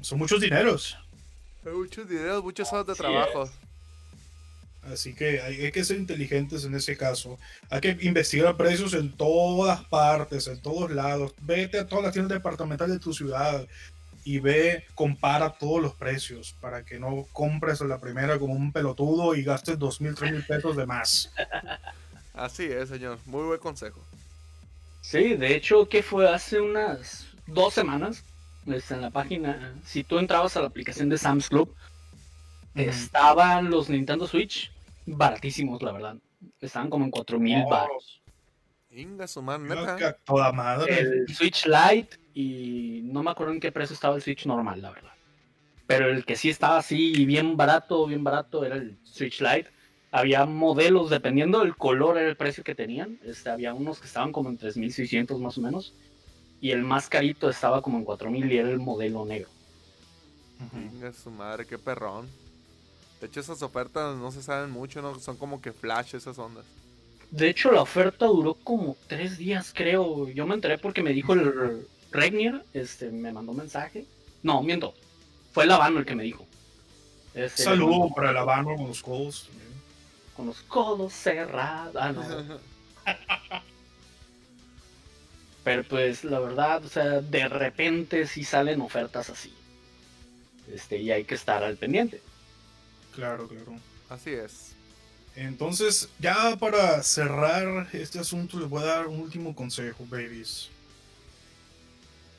[0.00, 0.96] Son muchos dineros.
[1.66, 3.50] Hay muchos dineros, muchas horas de trabajo.
[4.90, 7.38] Así que hay, hay que ser inteligentes en ese caso.
[7.68, 11.34] Hay que investigar precios en todas partes, en todos lados.
[11.42, 13.66] Vete a todas las tiendas departamentales de tu ciudad
[14.30, 19.34] y ve, compara todos los precios para que no compres la primera como un pelotudo
[19.34, 21.32] y gastes dos mil, tres mil pesos de más.
[22.32, 23.18] Así es, señor.
[23.26, 24.00] Muy buen consejo.
[25.00, 28.22] Sí, de hecho, que fue hace unas dos semanas,
[28.66, 31.74] este, en la página, si tú entrabas a la aplicación de Sam's Club,
[32.76, 34.70] estaban los Nintendo Switch
[35.06, 36.16] baratísimos, la verdad.
[36.60, 37.68] Estaban como en 4000 Oh.
[37.68, 38.20] baros.
[38.92, 39.68] Inga su man.
[40.88, 44.90] El Switch Lite y no me acuerdo en qué precio estaba el Switch normal, la
[44.90, 45.12] verdad.
[45.86, 49.70] Pero el que sí estaba así bien barato, bien barato, era el Switch Lite.
[50.12, 53.18] Había modelos, dependiendo del color, era el precio que tenían.
[53.24, 55.94] Este, había unos que estaban como en 3600 más o menos.
[56.60, 59.48] Y el más carito estaba como en 4000 y era el modelo negro.
[60.74, 62.28] Inga su madre, qué perrón.
[63.20, 65.18] De hecho, esas ofertas no se saben mucho, ¿no?
[65.18, 66.66] Son como que flash esas ondas.
[67.30, 70.28] De hecho, la oferta duró como tres días, creo.
[70.28, 74.04] Yo me enteré porque me dijo el Regnier, este, me mandó un mensaje.
[74.42, 74.94] No, miento.
[75.52, 76.46] Fue el Habano el que me dijo.
[77.34, 79.46] Este, Saludo para el Habano con los codos.
[79.46, 79.70] también.
[80.36, 81.96] Con los codos cerrados.
[81.98, 82.22] Ah, no.
[85.64, 89.52] Pero pues la verdad, o sea, de repente sí salen ofertas así.
[90.72, 92.22] Este, y hay que estar al pendiente.
[93.14, 93.76] Claro, claro.
[94.08, 94.72] Así es.
[95.36, 100.70] Entonces, ya para cerrar este asunto, les voy a dar un último consejo, babies.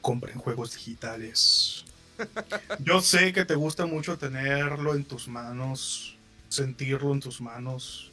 [0.02, 1.86] Compren juegos digitales.
[2.80, 6.18] Yo sé que te gusta mucho tenerlo en tus manos,
[6.50, 8.12] sentirlo en tus manos,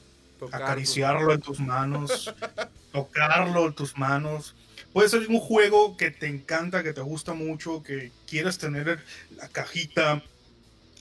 [0.52, 2.34] acariciarlo en tus manos,
[2.92, 4.54] tocarlo en tus manos.
[4.92, 9.00] Puede ser un juego que te encanta, que te gusta mucho, que quieres tener
[9.36, 10.22] la cajita,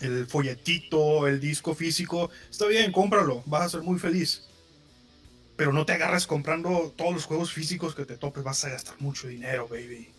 [0.01, 2.29] el folletito, el disco físico.
[2.49, 4.43] Está bien, cómpralo, vas a ser muy feliz.
[5.55, 8.95] Pero no te agarres comprando todos los juegos físicos que te topes, vas a gastar
[8.99, 10.16] mucho dinero, baby.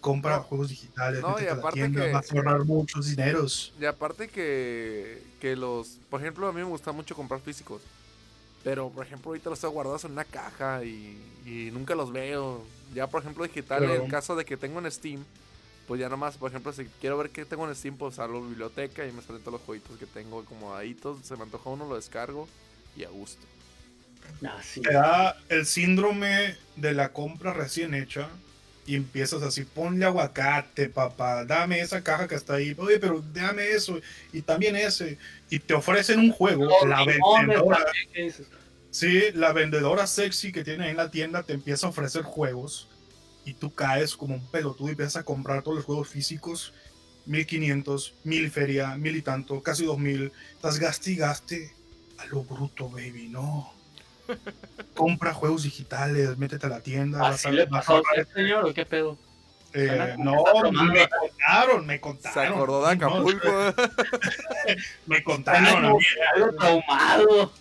[0.00, 0.42] Compra No.
[0.44, 3.72] juegos digitales, No, y aparte tienda, que- vas a ahorrar muchos dineros.
[3.80, 5.98] Y aparte que, que los...
[6.08, 7.82] Por ejemplo, a mí me gusta mucho comprar físicos.
[8.62, 12.64] Pero, por ejemplo, ahorita los tengo guardados en una caja y, y nunca los veo.
[12.94, 15.24] Ya, por ejemplo, digital, en el caso de que tengo en Steam,
[15.86, 18.48] pues ya nomás, por ejemplo, si quiero ver qué tengo en Steam, pues abro la
[18.48, 21.18] biblioteca y me salen todos los jueguitos que tengo acomodaditos.
[21.24, 22.46] Se me antoja uno, lo descargo
[22.96, 23.42] y a gusto.
[24.82, 28.28] Te da el síndrome de la compra recién hecha
[28.88, 33.68] y empiezas así, ponle aguacate, papá, dame esa caja que está ahí, oye, pero dame
[33.68, 34.00] eso
[34.32, 35.18] y también ese,
[35.50, 37.84] y te ofrecen un juego, la vendedora,
[38.90, 42.88] sí, la vendedora sexy que tiene ahí en la tienda te empieza a ofrecer juegos
[43.44, 46.72] y tú caes como un pelotudo y empiezas a comprar todos los juegos físicos,
[47.26, 51.74] 1500, 1000 feria, mil y tanto, casi 2000, estás gaste y gaste
[52.16, 53.77] a lo bruto, baby, no.
[54.94, 57.18] Compra juegos digitales, métete a la tienda.
[57.20, 59.16] vas ¿Así a- le pasó a usted, señor, o qué pedo?
[59.74, 62.34] eh, no, me contaron, me contaron.
[62.34, 63.48] Se acordó de No, Acapulco.
[65.06, 65.84] me contaron.
[66.34, 67.52] Algo traumado.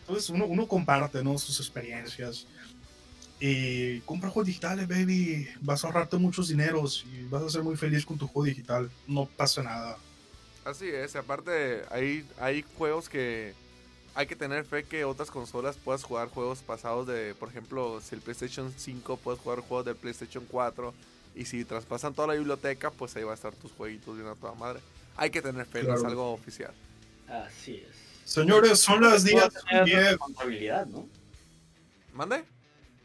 [0.00, 1.36] Entonces uno, uno comparte ¿no?
[1.38, 2.46] sus experiencias.
[3.38, 5.48] Y compra juegos digitales, baby.
[5.60, 8.90] Vas a ahorrarte muchos dineros y vas a ser muy feliz con tu juego digital.
[9.06, 9.98] No pasa nada.
[10.64, 13.54] Así es, aparte hay, hay juegos que
[14.16, 18.14] hay que tener fe que otras consolas puedas jugar juegos pasados de, por ejemplo, si
[18.14, 20.94] el PlayStation 5 puedes jugar juegos del PlayStation 4
[21.34, 24.34] y si traspasan toda la biblioteca, pues ahí va a estar tus jueguitos de una
[24.34, 24.80] toda madre.
[25.16, 26.72] Hay que tener fe, no es algo oficial.
[27.28, 27.94] Así es.
[28.24, 29.64] Señores, son las Sí va a 10.
[29.64, 29.98] tener 10.
[29.98, 31.08] retrocompatibilidad, ¿no?
[32.14, 32.44] ¿Mande?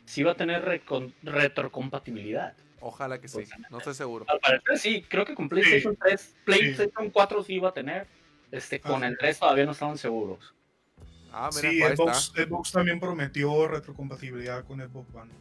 [0.05, 0.63] Sí va a tener
[1.23, 2.53] retrocompatibilidad.
[2.79, 4.25] Ojalá que sí, Pues, no estoy seguro.
[4.29, 8.07] Al parecer sí, creo que con PlayStation 3, PlayStation 4 sí iba a tener.
[8.49, 9.19] Este, con Ah, el sí.
[9.19, 10.53] 3 todavía no estaban seguros.
[11.31, 12.43] Ah, mira, Sí, pues Xbox, está.
[12.43, 15.31] Xbox también prometió retrocompatibilidad con Xbox One.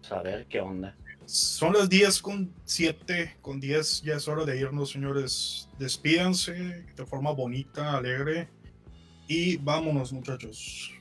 [0.00, 0.96] Pues a ver qué onda.
[1.26, 5.68] Son las 10 con 7, con 10 ya es hora de irnos, señores.
[5.78, 6.52] Despídanse
[6.94, 8.48] de forma bonita, alegre.
[9.26, 10.92] Y vámonos, muchachos.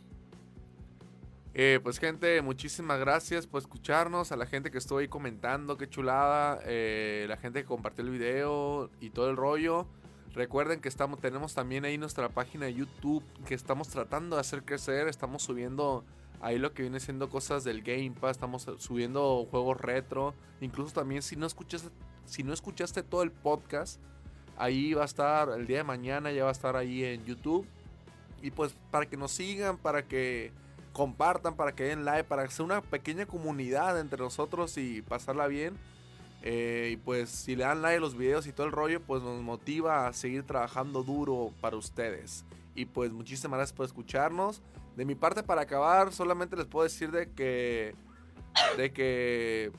[1.55, 5.87] Eh, pues gente, muchísimas gracias por escucharnos, a la gente que estuvo ahí comentando, qué
[5.87, 9.87] chulada, eh, la gente que compartió el video y todo el rollo.
[10.33, 14.63] Recuerden que estamos, tenemos también ahí nuestra página de YouTube que estamos tratando de hacer
[14.63, 16.03] crecer, estamos subiendo
[16.41, 21.21] ahí lo que viene siendo cosas del Game Pass, estamos subiendo juegos retro, incluso también
[21.21, 21.89] si no escuchas,
[22.25, 24.01] si no escuchaste todo el podcast,
[24.57, 27.67] ahí va a estar el día de mañana, ya va a estar ahí en YouTube.
[28.41, 30.51] Y pues para que nos sigan, para que
[30.93, 35.77] compartan, para que den like, para hacer una pequeña comunidad entre nosotros y pasarla bien.
[36.45, 39.23] Eh, y pues si le dan like a los videos y todo el rollo, pues
[39.23, 42.43] nos motiva a seguir trabajando duro para ustedes.
[42.75, 44.61] Y pues muchísimas gracias por escucharnos.
[44.97, 47.95] De mi parte para acabar, solamente les puedo decir de que
[48.77, 49.71] de que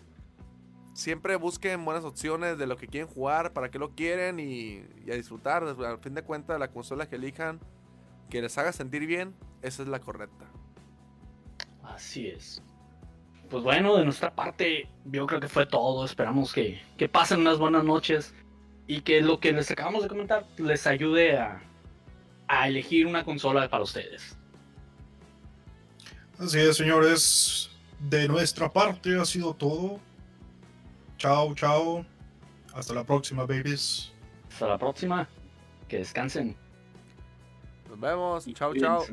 [0.95, 5.11] siempre busquen buenas opciones de lo que quieren jugar, para qué lo quieren y, y
[5.13, 5.63] a disfrutar.
[5.63, 7.61] Al fin de cuentas, la consola que elijan,
[8.31, 10.47] que les haga sentir bien, esa es la correcta.
[11.83, 12.63] Así es.
[13.51, 16.05] Pues bueno, de nuestra parte, yo creo que fue todo.
[16.05, 18.35] Esperamos que, que pasen unas buenas noches
[18.87, 21.63] y que lo que les acabamos de comentar les ayude a,
[22.49, 24.37] a elegir una consola para ustedes.
[26.39, 27.71] Así es, señores.
[28.01, 30.01] De nuestra parte ha sido todo.
[31.17, 32.05] Chao, chao.
[32.75, 34.13] Hasta la próxima, babies.
[34.51, 35.29] Hasta la próxima.
[35.89, 36.57] Que descansen.
[37.89, 38.47] Nos vemos.
[38.55, 39.05] Chao, chao.